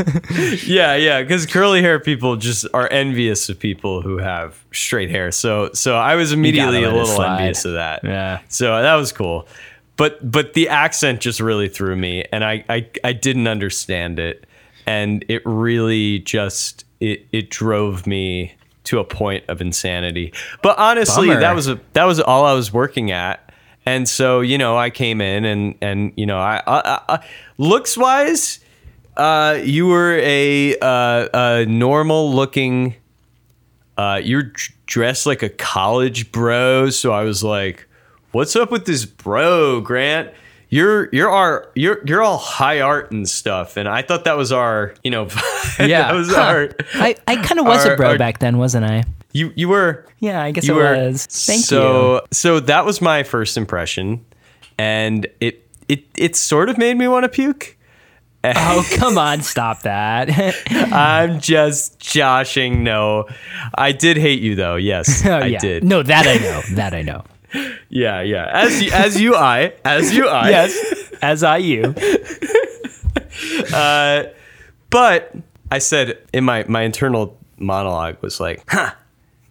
Yeah, 0.64 0.94
yeah, 0.94 1.22
because 1.22 1.46
curly 1.46 1.82
hair 1.82 1.98
people 1.98 2.37
just 2.37 2.66
are 2.72 2.88
envious 2.90 3.48
of 3.48 3.58
people 3.58 4.02
who 4.02 4.18
have 4.18 4.64
straight 4.72 5.10
hair. 5.10 5.32
So, 5.32 5.70
so 5.72 5.96
I 5.96 6.14
was 6.14 6.32
immediately 6.32 6.84
a 6.84 6.90
little 6.92 7.20
envious 7.22 7.64
of 7.64 7.72
that. 7.72 8.04
Yeah. 8.04 8.40
So 8.48 8.66
that 8.80 8.94
was 8.94 9.10
cool, 9.12 9.48
but 9.96 10.30
but 10.30 10.54
the 10.54 10.68
accent 10.68 11.20
just 11.20 11.40
really 11.40 11.68
threw 11.68 11.96
me, 11.96 12.24
and 12.32 12.44
I 12.44 12.64
I, 12.68 12.88
I 13.02 13.12
didn't 13.12 13.48
understand 13.48 14.18
it, 14.20 14.46
and 14.87 15.24
it 15.28 15.42
really 15.44 16.20
just 16.20 16.84
it 17.00 17.26
it 17.32 17.50
drove 17.50 18.06
me 18.06 18.54
to 18.84 18.98
a 18.98 19.04
point 19.04 19.44
of 19.48 19.60
insanity. 19.60 20.32
But 20.62 20.78
honestly, 20.78 21.28
Bummer. 21.28 21.40
that 21.40 21.54
was 21.54 21.68
a, 21.68 21.80
that 21.94 22.04
was 22.04 22.20
all 22.20 22.44
I 22.44 22.52
was 22.52 22.72
working 22.72 23.10
at. 23.10 23.52
And 23.86 24.08
so, 24.08 24.40
you 24.40 24.56
know, 24.56 24.76
I 24.78 24.88
came 24.90 25.20
in 25.20 25.44
and, 25.44 25.74
and, 25.82 26.12
you 26.16 26.24
know, 26.24 26.38
I, 26.38 26.62
I, 26.66 27.00
I 27.08 27.26
looks 27.58 27.98
wise, 27.98 28.60
uh, 29.16 29.60
you 29.62 29.86
were 29.86 30.18
a, 30.22 30.74
uh, 30.78 31.28
a 31.34 31.66
normal 31.66 32.32
looking, 32.32 32.94
uh, 33.98 34.20
you're 34.24 34.52
dressed 34.86 35.26
like 35.26 35.42
a 35.42 35.50
college 35.50 36.32
bro. 36.32 36.88
So 36.90 37.12
I 37.12 37.24
was 37.24 37.44
like, 37.44 37.86
what's 38.32 38.56
up 38.56 38.70
with 38.70 38.86
this 38.86 39.04
bro, 39.04 39.82
Grant? 39.82 40.32
You're, 40.70 41.09
you're 41.12 41.31
our, 41.31 41.70
you're, 41.74 42.00
you're 42.05 42.22
all 42.22 42.38
high 42.38 42.81
art 42.81 43.11
and 43.12 43.29
stuff. 43.29 43.77
And 43.77 43.88
I 43.88 44.03
thought 44.03 44.24
that 44.24 44.37
was 44.37 44.50
our, 44.53 44.94
you 45.05 45.11
know, 45.11 45.24
Yeah. 45.79 46.03
that 46.09 46.14
was 46.14 46.29
Huh. 46.35 46.40
our, 46.40 46.70
I, 46.94 47.16
I 47.29 47.37
kind 47.37 47.61
of 47.61 47.66
was 47.66 47.85
a 47.85 47.96
bro 47.96 48.11
our- 48.11 48.18
back 48.18 48.38
then, 48.40 48.59
wasn't 48.59 48.85
I? 48.87 49.05
you, 49.33 49.53
you 49.57 49.68
were, 49.68 50.07
Yeah, 50.20 50.42
I 50.42 50.50
guess 50.53 50.66
you 50.66 50.74
it 50.74 50.77
were 50.77 50.96
was. 51.09 51.27
Thank 51.27 51.62
so 51.64 51.77
you. 51.77 52.20
so 52.20 52.27
so 52.33 52.61
that 52.61 52.85
was 52.85 53.00
my 53.00 53.22
first 53.24 53.57
impression 53.57 54.24
and 54.79 55.27
it 55.40 55.68
it 55.88 56.05
it 56.16 56.37
sort 56.37 56.68
of 56.68 56.79
made 56.79 56.96
me 56.96 57.07
want 57.09 57.24
to 57.24 57.29
puke 57.29 57.77
Oh, 58.44 58.87
come 58.96 59.16
on, 59.18 59.40
stop 59.42 59.83
that. 59.83 60.29
i'm 60.92 61.40
just 61.40 61.98
joshing 61.98 62.85
no 62.85 63.27
i 63.74 63.90
did 63.92 64.16
hate 64.16 64.40
you 64.40 64.55
though 64.55 64.77
yes 64.77 65.24
oh, 65.27 65.31
i 65.33 65.46
yeah. 65.46 65.59
did 65.59 65.83
No, 65.85 66.03
that 66.03 66.27
I 66.27 66.37
know. 66.42 66.61
That 66.77 66.94
I 66.94 67.03
know. 67.03 67.24
Yeah 67.88 68.20
yeah. 68.22 68.50
As 68.52 68.82
you 68.82 68.90
as 68.92 69.20
you 69.20 69.34
i 69.34 69.72
as 69.84 70.14
you 70.14 70.28
i. 70.28 70.50
Yes, 70.50 71.12
as 71.22 71.42
I 71.42 71.58
you. 71.58 71.94
Uh, 73.74 74.24
but 74.90 75.34
i 75.70 75.78
said 75.78 76.18
in 76.32 76.44
my 76.44 76.64
my 76.68 76.82
internal 76.82 77.36
monologue 77.58 78.16
was 78.22 78.38
like 78.38 78.62
huh. 78.68 78.92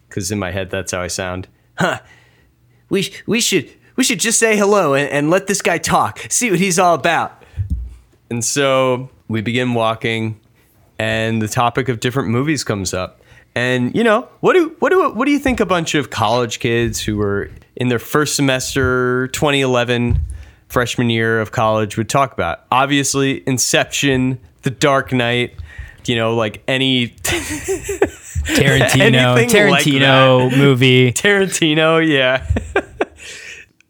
Because 0.08 0.32
in 0.32 0.40
my 0.40 0.52
head 0.52 0.70
that's 0.70 0.92
how 0.92 1.02
i 1.02 1.08
sound. 1.08 1.48
Huh. 1.78 2.00
We 2.90 3.14
we 3.26 3.42
should 3.42 3.70
we 3.96 4.04
should 4.04 4.20
just 4.20 4.40
say 4.40 4.56
hello 4.58 4.94
and, 4.94 5.10
and 5.10 5.30
let 5.30 5.48
this 5.48 5.62
guy 5.62 5.78
talk 5.78 6.20
see 6.30 6.50
what 6.50 6.60
he's 6.60 6.80
all 6.80 6.96
about. 6.96 7.44
And 8.30 8.44
so 8.44 9.10
we 9.28 9.42
begin 9.42 9.74
walking 9.74 10.40
and 10.98 11.42
the 11.42 11.48
topic 11.48 11.90
of 11.90 12.00
different 12.00 12.30
movies 12.30 12.64
comes 12.64 12.94
up. 12.94 13.22
And 13.56 13.94
you 13.96 14.04
know 14.04 14.30
what 14.40 14.54
do 14.54 14.76
what 14.80 14.90
do 14.90 15.12
what 15.12 15.26
do 15.26 15.32
you 15.32 15.40
think 15.40 15.60
a 15.60 15.66
bunch 15.66 15.94
of 15.94 16.10
college 16.10 16.60
kids 16.60 17.02
who 17.02 17.18
were 17.18 17.50
in 17.76 17.88
their 17.90 18.00
first 18.00 18.36
semester 18.36 19.28
2011 19.30 20.20
freshman 20.70 21.10
year 21.10 21.40
of 21.40 21.52
college 21.52 21.98
would 21.98 22.10
talk 22.10 22.34
about 22.34 22.62
obviously 22.72 23.44
inception 23.48 24.40
the 24.64 24.72
dark 24.72 25.12
knight 25.14 25.54
you 26.06 26.16
know 26.16 26.36
like 26.36 26.64
any 26.68 27.10
Tarantino, 28.44 29.38
Anything 29.38 29.70
like 29.70 29.86
Tarantino 29.86 30.58
movie. 30.58 31.12
Tarantino, 31.14 32.06
yeah. 32.06 32.46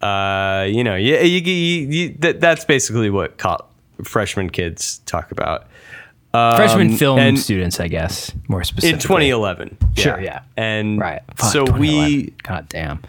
uh, 0.00 0.64
you 0.64 0.84
know, 0.84 0.94
yeah, 0.94 1.22
you, 1.22 1.40
you, 1.40 1.88
you, 1.88 2.14
that, 2.20 2.40
that's 2.40 2.64
basically 2.64 3.10
what 3.10 3.36
co- 3.36 3.64
freshman 4.04 4.50
kids 4.50 4.98
talk 5.06 5.32
about 5.32 5.66
Freshman 6.30 6.90
Um, 6.92 6.96
film 6.96 7.36
students, 7.36 7.80
I 7.80 7.88
guess, 7.88 8.32
more 8.48 8.62
specifically. 8.64 8.94
in 8.94 9.00
specifically. 9.00 9.30
2011. 9.30 9.78
Sure, 9.96 10.20
yeah. 10.20 10.42
And 10.56 11.00
Right. 11.00 11.22
Fuck, 11.36 11.52
so 11.52 11.64
we, 11.64 12.32
God 12.42 12.68
damn. 12.68 13.02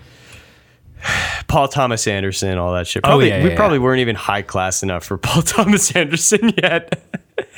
Paul 1.47 1.67
Thomas 1.67 2.07
Anderson, 2.07 2.57
all 2.57 2.73
that 2.73 2.87
shit. 2.87 3.01
Oh, 3.05 3.09
Probably, 3.09 3.29
yeah, 3.29 3.43
we 3.43 3.49
yeah, 3.51 3.55
probably 3.55 3.79
weren't 3.79 3.99
even 4.01 4.15
high 4.15 4.41
class 4.41 4.83
enough 4.83 5.03
for 5.05 5.17
Paul 5.19 5.41
Thomas 5.43 5.95
Anderson 5.95 6.53
yet. 6.61 7.01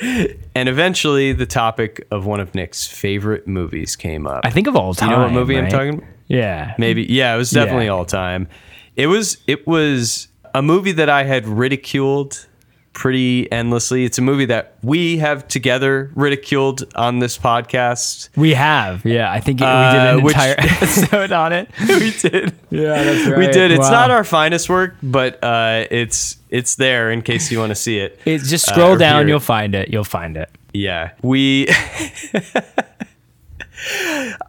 and 0.54 0.68
eventually, 0.68 1.32
the 1.32 1.46
topic 1.46 2.06
of 2.10 2.26
one 2.26 2.40
of 2.40 2.54
Nick's 2.54 2.86
favorite 2.86 3.46
movies 3.46 3.96
came 3.96 4.26
up. 4.26 4.40
I 4.44 4.50
think 4.50 4.66
of 4.66 4.76
all 4.76 4.94
time. 4.94 5.10
you 5.10 5.16
know 5.16 5.22
what 5.22 5.32
movie 5.32 5.58
I'm 5.58 5.68
talking 5.68 5.94
about? 5.94 6.04
Yeah. 6.26 6.74
Maybe, 6.78 7.04
yeah, 7.04 7.34
it 7.34 7.38
was 7.38 7.50
definitely 7.50 7.88
all 7.88 8.04
time. 8.04 8.48
it 8.96 9.06
was 9.06 9.38
it 9.46 9.66
was 9.66 10.28
a 10.54 10.62
movie 10.62 10.92
that 10.92 11.08
I 11.08 11.24
had 11.24 11.46
ridiculed 11.46 12.46
pretty 12.92 13.50
endlessly. 13.52 14.04
It's 14.04 14.18
a 14.18 14.22
movie 14.22 14.46
that 14.46 14.74
we 14.82 15.18
have 15.18 15.46
together 15.46 16.10
ridiculed 16.14 16.84
on 16.96 17.20
this 17.20 17.38
podcast. 17.38 18.28
We 18.36 18.54
have, 18.54 19.04
yeah. 19.04 19.30
I 19.30 19.38
think 19.40 19.60
we 19.60 19.66
did 19.66 19.72
Uh, 19.72 20.14
an 20.18 20.22
which- 20.22 20.34
entire 20.34 20.54
episode 20.58 21.30
on 21.32 21.52
it. 21.52 21.68
we 21.88 22.10
did. 22.10 22.52
Yeah, 22.70 23.02
that's 23.04 23.28
right. 23.28 23.38
We 23.38 23.46
did. 23.48 23.70
It's 23.70 23.80
Wow. 23.80 23.90
not 23.90 24.10
our 24.10 24.24
finest 24.24 24.68
work, 24.68 24.96
but 25.02 25.42
uh, 25.44 25.84
it's 25.90 26.36
it's 26.50 26.74
there 26.76 27.10
in 27.10 27.22
case 27.22 27.50
you 27.52 27.58
want 27.60 27.70
to 27.70 27.74
see 27.76 27.98
it. 27.98 28.18
It's 28.24 28.48
just 28.50 28.68
uh, 28.68 28.72
scroll 28.72 28.92
or 28.94 28.98
down, 28.98 29.28
you'll 29.28 29.38
find 29.40 29.74
it. 29.74 29.90
You'll 29.90 30.02
find 30.04 30.36
it. 30.36 30.50
Yeah. 30.72 31.10
We 31.22 31.68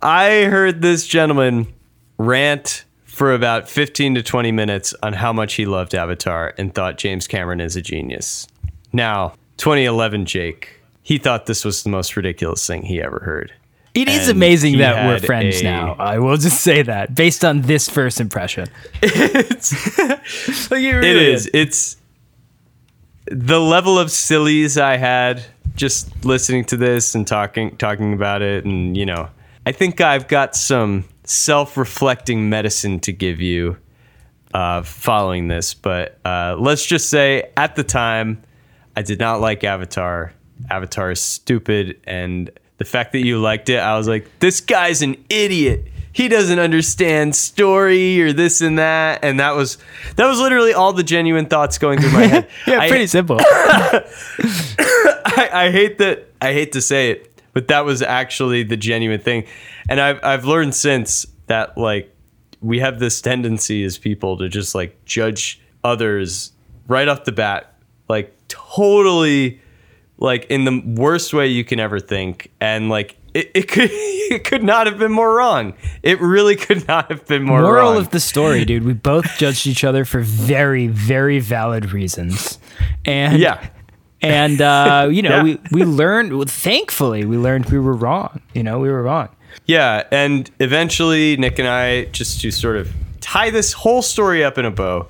I 0.01 0.45
heard 0.49 0.81
this 0.81 1.05
gentleman 1.07 1.67
rant 2.17 2.85
for 3.19 3.33
about 3.33 3.67
15 3.67 4.15
to 4.15 4.23
20 4.23 4.49
minutes 4.53 4.95
on 5.03 5.11
how 5.11 5.33
much 5.33 5.55
he 5.55 5.65
loved 5.65 5.93
Avatar 5.93 6.53
and 6.57 6.73
thought 6.73 6.97
James 6.97 7.27
Cameron 7.27 7.59
is 7.59 7.75
a 7.75 7.81
genius. 7.81 8.47
Now, 8.93 9.33
2011 9.57 10.25
Jake, 10.25 10.79
he 11.03 11.17
thought 11.17 11.45
this 11.45 11.65
was 11.65 11.83
the 11.83 11.89
most 11.89 12.15
ridiculous 12.15 12.65
thing 12.65 12.83
he 12.83 13.01
ever 13.01 13.19
heard. 13.19 13.51
It 13.93 14.07
is 14.07 14.29
And 14.29 14.37
amazing 14.37 14.77
that 14.77 15.05
we're 15.05 15.19
friends 15.19 15.59
a- 15.59 15.65
now. 15.65 15.97
I 15.99 16.17
will 16.19 16.37
just 16.37 16.61
say 16.61 16.81
that 16.81 17.13
based 17.13 17.43
on 17.43 17.63
this 17.63 17.89
first 17.89 18.21
impression. 18.21 18.69
It's 19.03 20.71
Like, 20.71 20.79
it 20.79 20.85
It 20.85 20.97
really 20.99 21.33
is. 21.33 21.49
It's 21.53 21.97
the 23.29 23.59
level 23.59 23.99
of 23.99 24.11
sillies 24.11 24.77
I 24.77 24.95
had 24.95 25.43
just 25.75 26.23
listening 26.23 26.63
to 26.65 26.77
this 26.77 27.15
and 27.15 27.27
talking 27.27 27.75
talking 27.75 28.13
about 28.13 28.41
it 28.41 28.63
and 28.63 28.95
you 28.95 29.05
know, 29.05 29.27
I 29.65 29.73
think 29.73 29.99
I've 29.99 30.29
got 30.29 30.55
some 30.55 31.03
self-reflecting 31.29 32.49
medicine 32.49 32.99
to 33.01 33.11
give 33.11 33.39
you 33.39 33.77
uh, 34.53 34.81
following 34.81 35.47
this, 35.47 35.73
but 35.73 36.19
uh, 36.25 36.55
let's 36.57 36.85
just 36.85 37.09
say 37.09 37.51
at 37.55 37.75
the 37.75 37.83
time 37.83 38.41
I 38.95 39.03
did 39.03 39.19
not 39.19 39.41
like 39.41 39.63
Avatar. 39.63 40.33
Avatar 40.69 41.11
is 41.11 41.21
stupid 41.21 41.99
and 42.05 42.49
the 42.77 42.85
fact 42.85 43.11
that 43.11 43.25
you 43.25 43.39
liked 43.39 43.69
it, 43.69 43.77
I 43.77 43.97
was 43.97 44.07
like, 44.07 44.27
this 44.39 44.61
guy's 44.61 45.01
an 45.01 45.23
idiot. 45.29 45.85
He 46.13 46.27
doesn't 46.29 46.59
understand 46.59 47.35
story 47.35 48.21
or 48.21 48.33
this 48.33 48.61
and 48.61 48.79
that, 48.79 49.23
and 49.23 49.39
that 49.39 49.55
was 49.55 49.77
that 50.15 50.27
was 50.27 50.39
literally 50.39 50.73
all 50.73 50.91
the 50.93 51.03
genuine 51.03 51.45
thoughts 51.45 51.77
going 51.77 51.99
through 52.01 52.11
my 52.11 52.25
head. 52.25 52.47
Yeah, 52.67 52.79
I- 52.79 52.89
pretty 52.89 53.07
simple. 53.07 53.37
I, 53.41 55.49
I 55.53 55.71
hate 55.71 55.97
that 55.99 56.25
I 56.41 56.53
hate 56.53 56.71
to 56.73 56.81
say 56.81 57.11
it, 57.11 57.41
but 57.53 57.67
that 57.67 57.85
was 57.85 58.01
actually 58.01 58.63
the 58.63 58.77
genuine 58.77 59.19
thing. 59.19 59.45
And 59.89 59.99
I've 59.99 60.23
I've 60.23 60.45
learned 60.45 60.75
since 60.75 61.25
that 61.47 61.77
like 61.77 62.15
we 62.61 62.79
have 62.79 62.99
this 62.99 63.19
tendency 63.21 63.83
as 63.83 63.97
people 63.97 64.37
to 64.37 64.47
just 64.47 64.75
like 64.75 65.03
judge 65.05 65.61
others 65.83 66.51
right 66.87 67.07
off 67.07 67.23
the 67.23 67.31
bat, 67.31 67.73
like 68.07 68.35
totally 68.47 69.59
like 70.17 70.45
in 70.45 70.65
the 70.65 70.83
worst 70.85 71.33
way 71.33 71.47
you 71.47 71.63
can 71.63 71.79
ever 71.79 71.99
think. 71.99 72.51
And 72.61 72.89
like 72.89 73.17
it, 73.33 73.49
it 73.55 73.67
could 73.67 73.89
it 73.93 74.43
could 74.43 74.63
not 74.63 74.85
have 74.85 74.99
been 74.99 75.11
more 75.11 75.35
wrong. 75.35 75.73
It 76.03 76.21
really 76.21 76.55
could 76.55 76.87
not 76.87 77.09
have 77.11 77.25
been 77.25 77.43
more 77.43 77.57
wrong. 77.57 77.63
The 77.63 77.69
Moral 77.69 77.91
wrong. 77.93 77.97
of 77.97 78.09
the 78.11 78.19
story, 78.19 78.65
dude. 78.65 78.83
We 78.83 78.93
both 78.93 79.25
judged 79.37 79.65
each 79.65 79.83
other 79.83 80.05
for 80.05 80.19
very, 80.21 80.87
very 80.87 81.39
valid 81.39 81.91
reasons. 81.91 82.59
And 83.05 83.39
yeah. 83.39 83.69
And 84.21 84.61
uh, 84.61 85.07
you 85.11 85.21
know, 85.21 85.37
Yeah. 85.37 85.43
we 85.43 85.59
we 85.71 85.83
learned. 85.83 86.35
well, 86.37 86.45
Thankfully, 86.47 87.25
we 87.25 87.37
learned 87.37 87.65
we 87.67 87.79
were 87.79 87.93
wrong. 87.95 88.41
You 88.53 88.63
know, 88.63 88.79
we 88.79 88.89
were 88.89 89.03
wrong. 89.03 89.29
Yeah, 89.65 90.03
and 90.11 90.49
eventually 90.59 91.37
Nick 91.37 91.59
and 91.59 91.67
I, 91.67 92.05
just 92.05 92.41
to 92.41 92.51
sort 92.51 92.77
of 92.77 92.91
tie 93.21 93.49
this 93.49 93.73
whole 93.73 94.01
story 94.01 94.43
up 94.43 94.57
in 94.57 94.65
a 94.65 94.71
bow, 94.71 95.07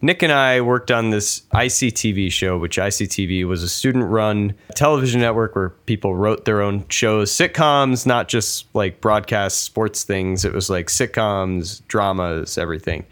Nick 0.00 0.22
and 0.22 0.32
I 0.32 0.60
worked 0.60 0.90
on 0.90 1.10
this 1.10 1.42
ICTV 1.52 2.32
show, 2.32 2.58
which 2.58 2.76
ICTV 2.78 3.46
was 3.46 3.62
a 3.62 3.68
student 3.68 4.04
run 4.06 4.54
television 4.74 5.20
network 5.20 5.54
where 5.54 5.70
people 5.86 6.16
wrote 6.16 6.44
their 6.44 6.60
own 6.60 6.84
shows, 6.88 7.30
sitcoms, 7.30 8.04
not 8.06 8.28
just 8.28 8.66
like 8.74 9.00
broadcast 9.00 9.60
sports 9.60 10.02
things. 10.04 10.44
It 10.44 10.52
was 10.52 10.68
like 10.68 10.86
sitcoms, 10.88 11.82
dramas, 11.86 12.58
everything. 12.58 13.04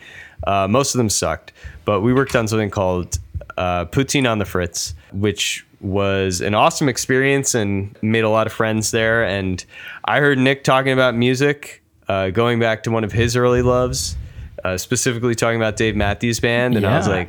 Uh, 0.46 0.66
most 0.68 0.94
of 0.94 0.98
them 0.98 1.10
sucked, 1.10 1.52
but 1.84 2.00
we 2.00 2.12
worked 2.12 2.34
on 2.34 2.48
something 2.48 2.70
called 2.70 3.18
uh, 3.60 3.84
Poutine 3.84 4.26
on 4.30 4.38
the 4.38 4.44
Fritz, 4.46 4.94
which 5.12 5.66
was 5.82 6.40
an 6.40 6.54
awesome 6.54 6.88
experience 6.88 7.54
and 7.54 7.94
made 8.02 8.24
a 8.24 8.28
lot 8.28 8.46
of 8.46 8.52
friends 8.52 8.90
there. 8.90 9.22
And 9.24 9.62
I 10.06 10.20
heard 10.20 10.38
Nick 10.38 10.64
talking 10.64 10.92
about 10.92 11.14
music, 11.14 11.82
uh, 12.08 12.30
going 12.30 12.58
back 12.58 12.82
to 12.84 12.90
one 12.90 13.04
of 13.04 13.12
his 13.12 13.36
early 13.36 13.62
loves, 13.62 14.16
uh, 14.64 14.76
specifically 14.78 15.34
talking 15.34 15.56
about 15.60 15.76
Dave 15.76 15.94
Matthews 15.96 16.40
Band. 16.40 16.76
And 16.76 16.86
I 16.86 16.96
was 16.96 17.06
like, 17.08 17.28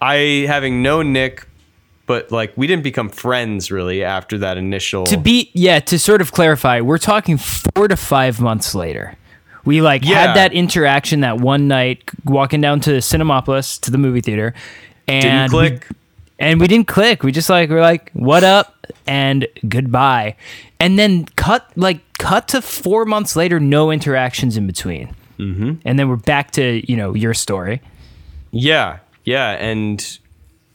I, 0.00 0.44
having 0.46 0.82
known 0.82 1.12
Nick, 1.12 1.46
but 2.06 2.30
like 2.30 2.52
we 2.56 2.66
didn't 2.68 2.84
become 2.84 3.08
friends 3.08 3.70
really 3.72 4.04
after 4.04 4.38
that 4.38 4.56
initial. 4.56 5.04
To 5.06 5.16
be 5.16 5.50
yeah, 5.52 5.80
to 5.80 5.98
sort 5.98 6.20
of 6.20 6.30
clarify, 6.30 6.80
we're 6.80 6.98
talking 6.98 7.38
four 7.38 7.88
to 7.88 7.96
five 7.96 8.40
months 8.40 8.74
later. 8.74 9.16
We 9.64 9.80
like 9.82 10.04
Yeah. 10.04 10.26
had 10.28 10.36
that 10.36 10.52
interaction 10.52 11.20
that 11.22 11.40
one 11.40 11.66
night 11.66 12.04
walking 12.24 12.60
down 12.60 12.78
to 12.82 13.00
Cinemapolis 13.00 13.80
to 13.80 13.90
the 13.90 13.98
movie 13.98 14.20
theater, 14.20 14.54
and 15.08 15.50
Didn't 15.50 15.72
we- 15.72 15.96
and 16.38 16.60
we 16.60 16.66
didn't 16.66 16.86
click. 16.88 17.22
We 17.22 17.32
just 17.32 17.48
like 17.48 17.70
we're 17.70 17.80
like, 17.80 18.10
what 18.12 18.44
up 18.44 18.86
and 19.06 19.46
goodbye, 19.68 20.36
and 20.78 20.98
then 20.98 21.24
cut 21.36 21.70
like 21.76 22.00
cut 22.18 22.48
to 22.48 22.60
four 22.60 23.04
months 23.04 23.36
later, 23.36 23.58
no 23.58 23.90
interactions 23.90 24.56
in 24.56 24.66
between, 24.66 25.14
mm-hmm. 25.38 25.74
and 25.84 25.98
then 25.98 26.08
we're 26.08 26.16
back 26.16 26.50
to 26.52 26.82
you 26.90 26.96
know 26.96 27.14
your 27.14 27.32
story. 27.34 27.80
Yeah, 28.50 28.98
yeah, 29.24 29.52
and 29.52 30.18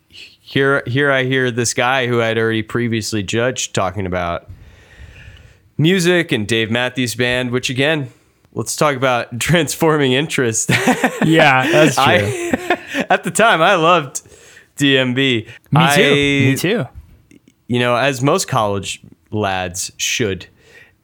here 0.09 0.83
here 0.87 1.11
I 1.11 1.23
hear 1.23 1.51
this 1.51 1.73
guy 1.73 2.07
who 2.07 2.21
I'd 2.21 2.37
already 2.37 2.63
previously 2.63 3.21
judged 3.23 3.75
talking 3.75 4.05
about 4.05 4.49
music 5.77 6.31
and 6.31 6.47
Dave 6.47 6.71
Matthews 6.71 7.15
Band, 7.15 7.51
which 7.51 7.69
again, 7.69 8.11
let's 8.53 8.75
talk 8.75 8.95
about 8.95 9.39
transforming 9.39 10.13
interest. 10.13 10.69
Yeah, 11.23 11.69
that's 11.71 11.97
I 11.99 12.17
at 13.09 13.23
the 13.23 13.31
time 13.31 13.61
I 13.61 13.75
loved 13.75 14.21
DMB. 14.77 15.15
Me 15.15 15.45
too. 15.45 15.49
I, 15.73 15.97
Me 15.97 16.55
too. 16.55 16.85
You 17.67 17.79
know, 17.79 17.95
as 17.95 18.21
most 18.21 18.47
college 18.47 19.01
lads 19.31 19.91
should. 19.97 20.47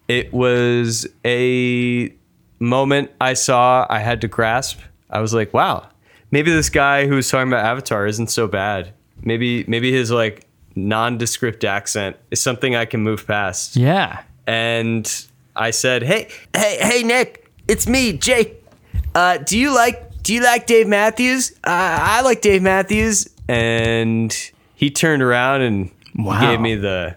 It 0.07 0.31
was 0.31 1.05
a 1.25 2.13
moment 2.59 3.11
I 3.19 3.33
saw 3.33 3.85
I 3.89 3.99
had 3.99 4.21
to 4.21 4.27
grasp. 4.27 4.79
I 5.09 5.19
was 5.19 5.33
like, 5.33 5.53
wow, 5.53 5.89
maybe 6.31 6.51
this 6.51 6.69
guy 6.69 7.07
who's 7.07 7.29
talking 7.29 7.49
about 7.49 7.65
Avatar 7.65 8.07
isn't 8.07 8.27
so 8.27 8.47
bad. 8.47 8.93
Maybe 9.23 9.65
maybe 9.67 9.91
his 9.91 10.11
like 10.11 10.45
nondescript 10.75 11.63
accent 11.63 12.15
is 12.31 12.41
something 12.41 12.75
I 12.75 12.85
can 12.85 13.01
move 13.01 13.25
past. 13.27 13.75
Yeah. 13.75 14.21
And 14.45 15.26
I 15.57 15.71
said, 15.71 16.03
"Hey, 16.03 16.27
hey, 16.55 16.77
hey, 16.79 17.03
Nick, 17.03 17.49
it's 17.67 17.87
me, 17.87 18.13
Jake. 18.13 18.63
Uh, 19.15 19.37
do 19.37 19.57
you 19.57 19.73
like 19.73 20.21
do 20.23 20.33
you 20.33 20.43
like 20.43 20.67
Dave 20.67 20.87
Matthews? 20.87 21.51
Uh, 21.65 21.71
I 22.01 22.21
like 22.21 22.41
Dave 22.41 22.61
Matthews." 22.61 23.27
And 23.49 24.35
he 24.75 24.89
turned 24.91 25.23
around 25.23 25.61
and 25.61 25.89
Wow. 26.15 26.39
gave 26.51 26.59
me 26.59 26.75
the 26.75 27.15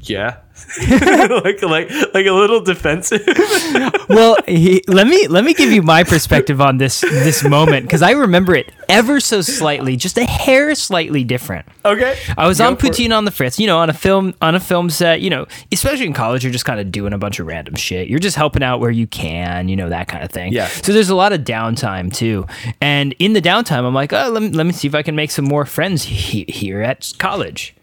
yeah, 0.00 0.36
like 0.88 1.62
like 1.62 1.90
like 2.14 2.26
a 2.26 2.32
little 2.32 2.60
defensive. 2.60 3.22
well, 4.08 4.36
he, 4.46 4.82
let 4.88 5.06
me 5.06 5.26
let 5.28 5.44
me 5.44 5.54
give 5.54 5.70
you 5.70 5.82
my 5.82 6.02
perspective 6.02 6.60
on 6.60 6.78
this 6.78 7.00
this 7.00 7.44
moment 7.44 7.86
because 7.86 8.02
I 8.02 8.12
remember 8.12 8.54
it 8.54 8.72
ever 8.88 9.20
so 9.20 9.42
slightly, 9.42 9.96
just 9.96 10.18
a 10.18 10.24
hair 10.24 10.74
slightly 10.74 11.24
different. 11.24 11.66
okay, 11.84 12.18
I 12.36 12.46
was 12.46 12.58
Go 12.58 12.66
on 12.66 12.76
for 12.76 12.86
it. 12.86 13.12
On 13.12 13.24
the 13.24 13.30
Fritz, 13.30 13.58
you 13.58 13.66
know, 13.66 13.78
on 13.78 13.90
a 13.90 13.94
film 13.94 14.34
on 14.42 14.54
a 14.54 14.60
film 14.60 14.90
set. 14.90 15.20
You 15.20 15.30
know, 15.30 15.46
especially 15.72 16.06
in 16.06 16.14
college, 16.14 16.42
you're 16.42 16.52
just 16.52 16.64
kind 16.64 16.80
of 16.80 16.90
doing 16.90 17.12
a 17.12 17.18
bunch 17.18 17.38
of 17.38 17.46
random 17.46 17.74
shit. 17.74 18.08
You're 18.08 18.18
just 18.18 18.36
helping 18.36 18.62
out 18.62 18.80
where 18.80 18.90
you 18.90 19.06
can, 19.06 19.68
you 19.68 19.76
know, 19.76 19.88
that 19.90 20.08
kind 20.08 20.24
of 20.24 20.30
thing. 20.30 20.52
Yeah. 20.52 20.68
So 20.68 20.92
there's 20.92 21.10
a 21.10 21.16
lot 21.16 21.32
of 21.32 21.42
downtime 21.42 22.12
too, 22.12 22.46
and 22.80 23.14
in 23.18 23.34
the 23.34 23.42
downtime, 23.42 23.84
I'm 23.84 23.94
like, 23.94 24.12
oh, 24.12 24.30
let 24.30 24.42
me, 24.42 24.50
let 24.50 24.66
me 24.66 24.72
see 24.72 24.88
if 24.88 24.94
I 24.94 25.02
can 25.02 25.14
make 25.14 25.30
some 25.30 25.44
more 25.44 25.64
friends 25.64 26.04
he, 26.04 26.44
here 26.48 26.82
at 26.82 27.12
college. 27.18 27.75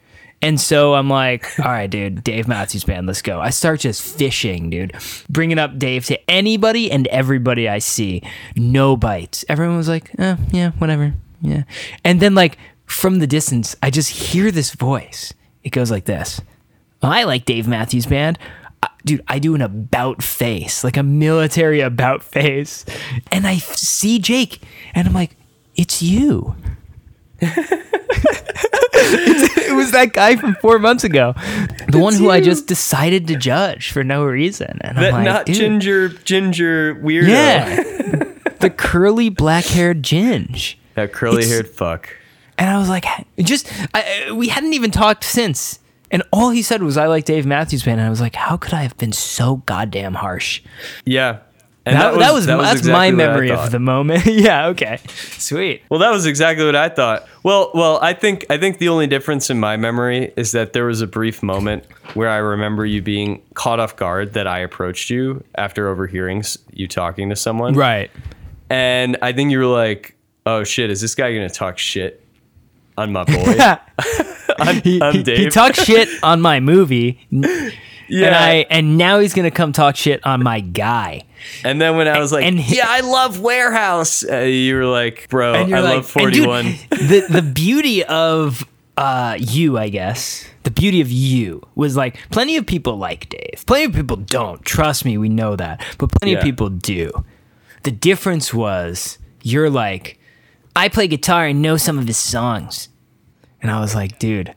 And 0.44 0.60
so 0.60 0.92
I'm 0.92 1.08
like, 1.08 1.58
all 1.58 1.72
right, 1.72 1.88
dude, 1.88 2.22
Dave 2.22 2.46
Matthews 2.46 2.84
Band, 2.84 3.06
let's 3.06 3.22
go. 3.22 3.40
I 3.40 3.48
start 3.48 3.80
just 3.80 4.02
fishing, 4.02 4.68
dude, 4.68 4.94
bringing 5.30 5.58
up 5.58 5.78
Dave 5.78 6.04
to 6.04 6.30
anybody 6.30 6.90
and 6.90 7.06
everybody 7.06 7.66
I 7.66 7.78
see. 7.78 8.22
No 8.54 8.94
bites. 8.94 9.46
Everyone 9.48 9.78
was 9.78 9.88
like, 9.88 10.10
eh, 10.18 10.36
yeah, 10.52 10.72
whatever. 10.72 11.14
Yeah. 11.40 11.62
And 12.04 12.20
then, 12.20 12.34
like, 12.34 12.58
from 12.84 13.20
the 13.20 13.26
distance, 13.26 13.74
I 13.82 13.88
just 13.88 14.10
hear 14.10 14.50
this 14.50 14.74
voice. 14.74 15.32
It 15.62 15.70
goes 15.70 15.90
like 15.90 16.04
this 16.04 16.42
"Oh, 17.02 17.08
I 17.08 17.24
like 17.24 17.46
Dave 17.46 17.66
Matthews 17.66 18.04
Band. 18.04 18.38
Dude, 19.06 19.24
I 19.26 19.38
do 19.38 19.54
an 19.54 19.62
about 19.62 20.22
face, 20.22 20.84
like 20.84 20.98
a 20.98 21.02
military 21.02 21.80
about 21.80 22.22
face. 22.22 22.84
And 23.32 23.46
I 23.46 23.56
see 23.56 24.18
Jake, 24.18 24.60
and 24.94 25.08
I'm 25.08 25.14
like, 25.14 25.38
it's 25.74 26.02
you. 26.02 26.54
It's- 28.96 29.58
it 29.68 29.74
was 29.76 29.90
that 29.92 30.12
guy 30.12 30.36
from 30.36 30.54
four 30.56 30.78
months 30.78 31.04
ago, 31.04 31.34
the 31.88 31.98
one 31.98 32.14
who 32.14 32.30
I 32.30 32.40
just 32.40 32.66
decided 32.66 33.26
to 33.28 33.36
judge 33.36 33.90
for 33.90 34.02
no 34.04 34.24
reason. 34.24 34.78
And 34.80 34.96
I'm 34.98 35.02
that 35.04 35.12
like, 35.12 35.24
not 35.24 35.46
dude, 35.46 35.56
ginger 35.56 36.08
ginger 36.08 36.94
weirdo. 36.96 37.28
yeah, 37.28 37.82
the 38.60 38.70
curly 38.70 39.28
black 39.30 39.64
haired 39.64 40.02
ginge. 40.02 40.76
That 40.94 41.12
curly 41.12 41.46
haired 41.46 41.68
fuck. 41.68 42.08
And 42.56 42.70
I 42.70 42.78
was 42.78 42.88
like, 42.88 43.04
just, 43.38 43.68
I, 43.94 44.30
we 44.32 44.46
hadn't 44.48 44.74
even 44.74 44.92
talked 44.92 45.24
since. 45.24 45.80
And 46.12 46.22
all 46.32 46.50
he 46.50 46.62
said 46.62 46.84
was, 46.84 46.96
I 46.96 47.06
like 47.08 47.24
Dave 47.24 47.44
Matthews 47.46 47.82
Band. 47.82 47.98
And 47.98 48.06
I 48.06 48.10
was 48.10 48.20
like, 48.20 48.36
how 48.36 48.56
could 48.56 48.72
I 48.72 48.82
have 48.82 48.96
been 48.96 49.10
so 49.12 49.56
goddamn 49.66 50.14
harsh? 50.14 50.62
Yeah. 51.04 51.38
And 51.86 51.96
That, 51.96 52.18
that 52.18 52.32
was, 52.32 52.46
that's 52.46 52.80
exactly 52.80 52.92
my 52.92 53.10
memory 53.10 53.50
of 53.50 53.70
the 53.70 53.78
moment. 53.78 54.24
yeah, 54.26 54.68
okay. 54.68 55.00
Sweet. 55.36 55.82
Well, 55.90 56.00
that 56.00 56.10
was 56.10 56.24
exactly 56.24 56.64
what 56.64 56.74
I 56.74 56.88
thought. 56.88 57.28
Well, 57.42 57.70
well, 57.74 57.98
I 58.00 58.14
think 58.14 58.46
I 58.48 58.56
think 58.56 58.78
the 58.78 58.88
only 58.88 59.06
difference 59.06 59.50
in 59.50 59.60
my 59.60 59.76
memory 59.76 60.32
is 60.34 60.52
that 60.52 60.72
there 60.72 60.86
was 60.86 61.02
a 61.02 61.06
brief 61.06 61.42
moment 61.42 61.84
where 62.14 62.30
I 62.30 62.38
remember 62.38 62.86
you 62.86 63.02
being 63.02 63.42
caught 63.52 63.80
off 63.80 63.96
guard 63.96 64.32
that 64.32 64.46
I 64.46 64.60
approached 64.60 65.10
you 65.10 65.44
after 65.56 65.88
overhearing 65.88 66.42
you 66.72 66.88
talking 66.88 67.28
to 67.28 67.36
someone. 67.36 67.74
Right. 67.74 68.10
And 68.70 69.18
I 69.20 69.32
think 69.32 69.50
you 69.50 69.58
were 69.58 69.66
like, 69.66 70.16
"Oh 70.46 70.64
shit, 70.64 70.90
is 70.90 71.02
this 71.02 71.14
guy 71.14 71.34
going 71.34 71.46
to 71.46 71.54
talk 71.54 71.76
shit 71.76 72.24
on 72.96 73.12
my 73.12 73.24
boy?" 73.24 73.58
on, 74.58 74.80
he, 74.80 75.00
he, 75.12 75.22
Dave. 75.22 75.38
he 75.38 75.48
talked 75.50 75.76
shit 75.76 76.08
on 76.22 76.40
my 76.40 76.60
movie. 76.60 77.20
Yeah. 78.08 78.26
And 78.26 78.34
I 78.34 78.54
and 78.70 78.98
now 78.98 79.18
he's 79.18 79.34
gonna 79.34 79.50
come 79.50 79.72
talk 79.72 79.96
shit 79.96 80.24
on 80.26 80.42
my 80.42 80.60
guy. 80.60 81.22
And 81.64 81.80
then 81.80 81.96
when 81.96 82.08
I 82.08 82.18
was 82.18 82.32
like, 82.32 82.44
and 82.44 82.58
he- 82.58 82.76
"Yeah, 82.76 82.86
I 82.88 83.00
love 83.00 83.40
Warehouse," 83.40 84.24
uh, 84.28 84.38
you 84.38 84.76
were 84.76 84.86
like, 84.86 85.28
"Bro, 85.28 85.52
I 85.54 85.62
like, 85.64 85.70
love 85.82 86.16
and 86.16 86.32
dude, 86.32 86.44
41." 86.44 86.64
the 86.90 87.26
the 87.28 87.42
beauty 87.42 88.04
of 88.04 88.64
uh 88.96 89.36
you, 89.38 89.76
I 89.78 89.88
guess. 89.88 90.46
The 90.62 90.70
beauty 90.70 91.02
of 91.02 91.10
you 91.10 91.62
was 91.74 91.94
like 91.96 92.16
plenty 92.30 92.56
of 92.56 92.64
people 92.66 92.96
like 92.96 93.28
Dave. 93.28 93.64
Plenty 93.66 93.84
of 93.84 93.92
people 93.92 94.16
don't. 94.16 94.64
Trust 94.64 95.04
me, 95.04 95.18
we 95.18 95.28
know 95.28 95.56
that. 95.56 95.84
But 95.98 96.10
plenty 96.12 96.32
Yeah. 96.32 96.38
of 96.38 96.44
people 96.44 96.70
do. 96.70 97.10
The 97.82 97.90
difference 97.90 98.54
was 98.54 99.18
you're 99.42 99.68
like, 99.68 100.18
I 100.74 100.88
play 100.88 101.06
guitar 101.06 101.44
and 101.46 101.60
know 101.60 101.76
some 101.76 101.98
of 101.98 102.06
his 102.06 102.16
songs. 102.16 102.88
And 103.60 103.70
I 103.70 103.78
was 103.80 103.94
like, 103.94 104.18
dude, 104.18 104.54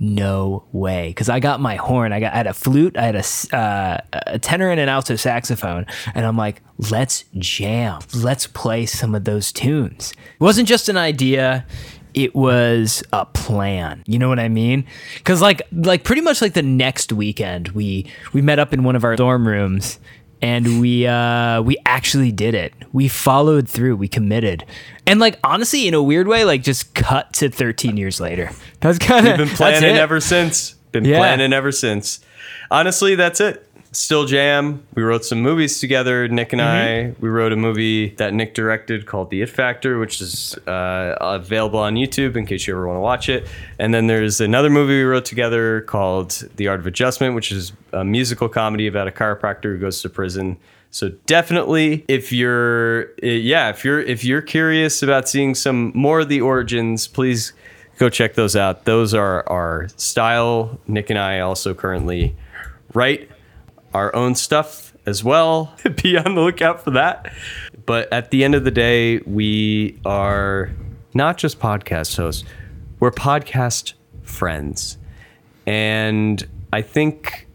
no 0.00 0.64
way. 0.72 1.08
Because 1.08 1.28
I 1.28 1.38
got 1.38 1.60
my 1.60 1.76
horn. 1.76 2.12
I 2.12 2.20
got 2.20 2.32
I 2.32 2.36
had 2.38 2.46
a 2.46 2.54
flute. 2.54 2.96
I 2.96 3.02
had 3.02 3.16
a, 3.16 3.56
uh, 3.56 4.00
a 4.26 4.38
tenor 4.38 4.70
and 4.70 4.80
an 4.80 4.88
alto 4.88 5.14
saxophone. 5.14 5.86
And 6.14 6.26
I'm 6.26 6.36
like, 6.36 6.62
let's 6.90 7.24
jam. 7.38 8.00
Let's 8.14 8.46
play 8.46 8.86
some 8.86 9.14
of 9.14 9.24
those 9.24 9.52
tunes. 9.52 10.12
It 10.12 10.40
wasn't 10.40 10.66
just 10.66 10.88
an 10.88 10.96
idea. 10.96 11.66
It 12.14 12.34
was 12.34 13.04
a 13.12 13.26
plan. 13.26 14.02
You 14.06 14.18
know 14.18 14.28
what 14.28 14.40
I 14.40 14.48
mean? 14.48 14.86
Because 15.18 15.40
like 15.40 15.62
like 15.70 16.02
pretty 16.02 16.22
much 16.22 16.42
like 16.42 16.54
the 16.54 16.62
next 16.62 17.12
weekend, 17.12 17.68
we 17.68 18.10
we 18.32 18.42
met 18.42 18.58
up 18.58 18.72
in 18.72 18.82
one 18.82 18.96
of 18.96 19.04
our 19.04 19.14
dorm 19.14 19.46
rooms 19.46 20.00
and 20.42 20.80
we 20.80 21.06
uh 21.06 21.60
we 21.62 21.76
actually 21.86 22.32
did 22.32 22.54
it 22.54 22.72
we 22.92 23.08
followed 23.08 23.68
through 23.68 23.94
we 23.96 24.08
committed 24.08 24.64
and 25.06 25.20
like 25.20 25.38
honestly 25.44 25.86
in 25.86 25.94
a 25.94 26.02
weird 26.02 26.26
way 26.28 26.44
like 26.44 26.62
just 26.62 26.94
cut 26.94 27.32
to 27.32 27.48
13 27.50 27.96
years 27.96 28.20
later 28.20 28.50
that's 28.80 28.98
kind 28.98 29.26
of 29.28 29.36
Been 29.38 29.48
planning 29.48 29.96
ever 29.96 30.20
since. 30.20 30.72
Been 30.92 31.04
Yeah. 31.04 31.18
planning 31.18 31.52
ever 31.52 31.70
since. 31.72 32.20
Honestly, 32.70 33.14
that's 33.14 33.40
it. 33.40 33.66
Still 33.92 34.24
jam. 34.24 34.86
We 34.94 35.02
wrote 35.02 35.24
some 35.24 35.40
movies 35.42 35.80
together, 35.80 36.28
Nick 36.28 36.52
and 36.52 36.62
Mm-hmm. 36.62 37.10
I. 37.10 37.20
We 37.20 37.28
wrote 37.28 37.52
a 37.52 37.56
movie 37.56 38.10
that 38.16 38.32
Nick 38.32 38.54
directed 38.54 39.04
called 39.06 39.30
The 39.30 39.42
It 39.42 39.48
Factor, 39.48 39.98
which 39.98 40.20
is 40.20 40.56
uh, 40.68 41.16
available 41.20 41.80
on 41.80 41.96
YouTube 41.96 42.36
in 42.36 42.46
case 42.46 42.68
you 42.68 42.74
ever 42.74 42.86
want 42.86 42.98
to 42.98 43.00
watch 43.00 43.28
it. 43.28 43.48
And 43.80 43.92
then 43.92 44.06
there's 44.06 44.40
another 44.40 44.70
movie 44.70 44.98
we 44.98 45.02
wrote 45.02 45.24
together 45.24 45.80
called 45.80 46.30
The 46.54 46.68
Art 46.68 46.78
of 46.78 46.86
Adjustment, 46.86 47.34
which 47.34 47.50
is 47.50 47.72
a 47.92 48.04
musical 48.04 48.48
comedy 48.48 48.86
about 48.86 49.08
a 49.08 49.10
chiropractor 49.10 49.64
who 49.74 49.78
goes 49.78 50.00
to 50.02 50.08
prison. 50.08 50.56
So 50.92 51.08
definitely, 51.26 52.04
if 52.06 52.30
you're, 52.32 53.06
uh, 53.22 53.26
yeah, 53.26 53.70
if 53.70 53.84
you're 53.84 54.00
if 54.00 54.24
you're 54.24 54.42
curious 54.42 55.02
about 55.02 55.28
seeing 55.28 55.54
some 55.56 55.90
more 55.96 56.20
of 56.20 56.28
the 56.28 56.40
origins, 56.40 57.08
please 57.08 57.52
go 57.98 58.08
check 58.08 58.34
those 58.34 58.54
out. 58.54 58.84
Those 58.84 59.14
are 59.14 59.48
our 59.48 59.88
style. 59.96 60.78
Nick 60.86 61.10
and 61.10 61.18
I 61.18 61.40
also 61.40 61.74
currently 61.74 62.36
write 62.94 63.28
our 63.94 64.14
own 64.14 64.34
stuff 64.34 64.94
as 65.06 65.24
well. 65.24 65.74
Be 66.02 66.16
on 66.16 66.34
the 66.34 66.40
lookout 66.40 66.82
for 66.82 66.90
that. 66.92 67.32
But 67.86 68.12
at 68.12 68.30
the 68.30 68.44
end 68.44 68.54
of 68.54 68.64
the 68.64 68.70
day, 68.70 69.18
we 69.18 69.98
are 70.04 70.70
not 71.14 71.38
just 71.38 71.58
podcast 71.58 72.16
hosts, 72.16 72.44
we're 73.00 73.10
podcast 73.10 73.94
friends. 74.22 74.98
And 75.66 76.46
I 76.72 76.82
think 76.82 77.46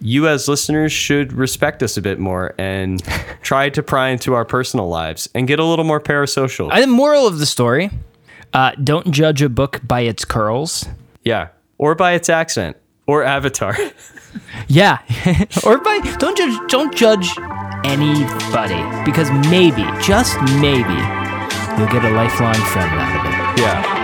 you 0.00 0.28
as 0.28 0.48
listeners 0.48 0.92
should 0.92 1.32
respect 1.32 1.82
us 1.82 1.96
a 1.96 2.02
bit 2.02 2.18
more 2.18 2.54
and 2.58 3.02
try 3.42 3.70
to 3.70 3.82
pry 3.82 4.08
into 4.08 4.34
our 4.34 4.44
personal 4.44 4.88
lives 4.88 5.28
and 5.34 5.46
get 5.46 5.58
a 5.58 5.64
little 5.64 5.84
more 5.84 6.00
parasocial. 6.00 6.70
I, 6.72 6.80
the 6.80 6.86
moral 6.86 7.26
of 7.26 7.38
the 7.38 7.46
story 7.46 7.90
uh, 8.52 8.72
don't 8.82 9.10
judge 9.10 9.42
a 9.42 9.48
book 9.48 9.80
by 9.84 10.00
its 10.00 10.24
curls 10.24 10.86
yeah. 11.24 11.48
Or 11.78 11.94
by 11.94 12.12
its 12.12 12.28
accent 12.28 12.76
or 13.06 13.22
avatar. 13.22 13.76
yeah 14.68 14.98
or 15.64 15.78
by 15.78 15.98
don't 16.18 16.36
judge 16.36 16.58
don't 16.68 16.94
judge 16.94 17.30
anybody 17.84 18.82
because 19.04 19.30
maybe 19.48 19.84
just 20.02 20.36
maybe 20.60 20.98
you'll 21.78 21.88
get 21.88 22.04
a 22.04 22.10
lifelong 22.10 22.54
friend 22.54 22.90
out 22.98 23.26
of 23.26 23.58
it 23.58 23.62
yeah. 23.62 24.03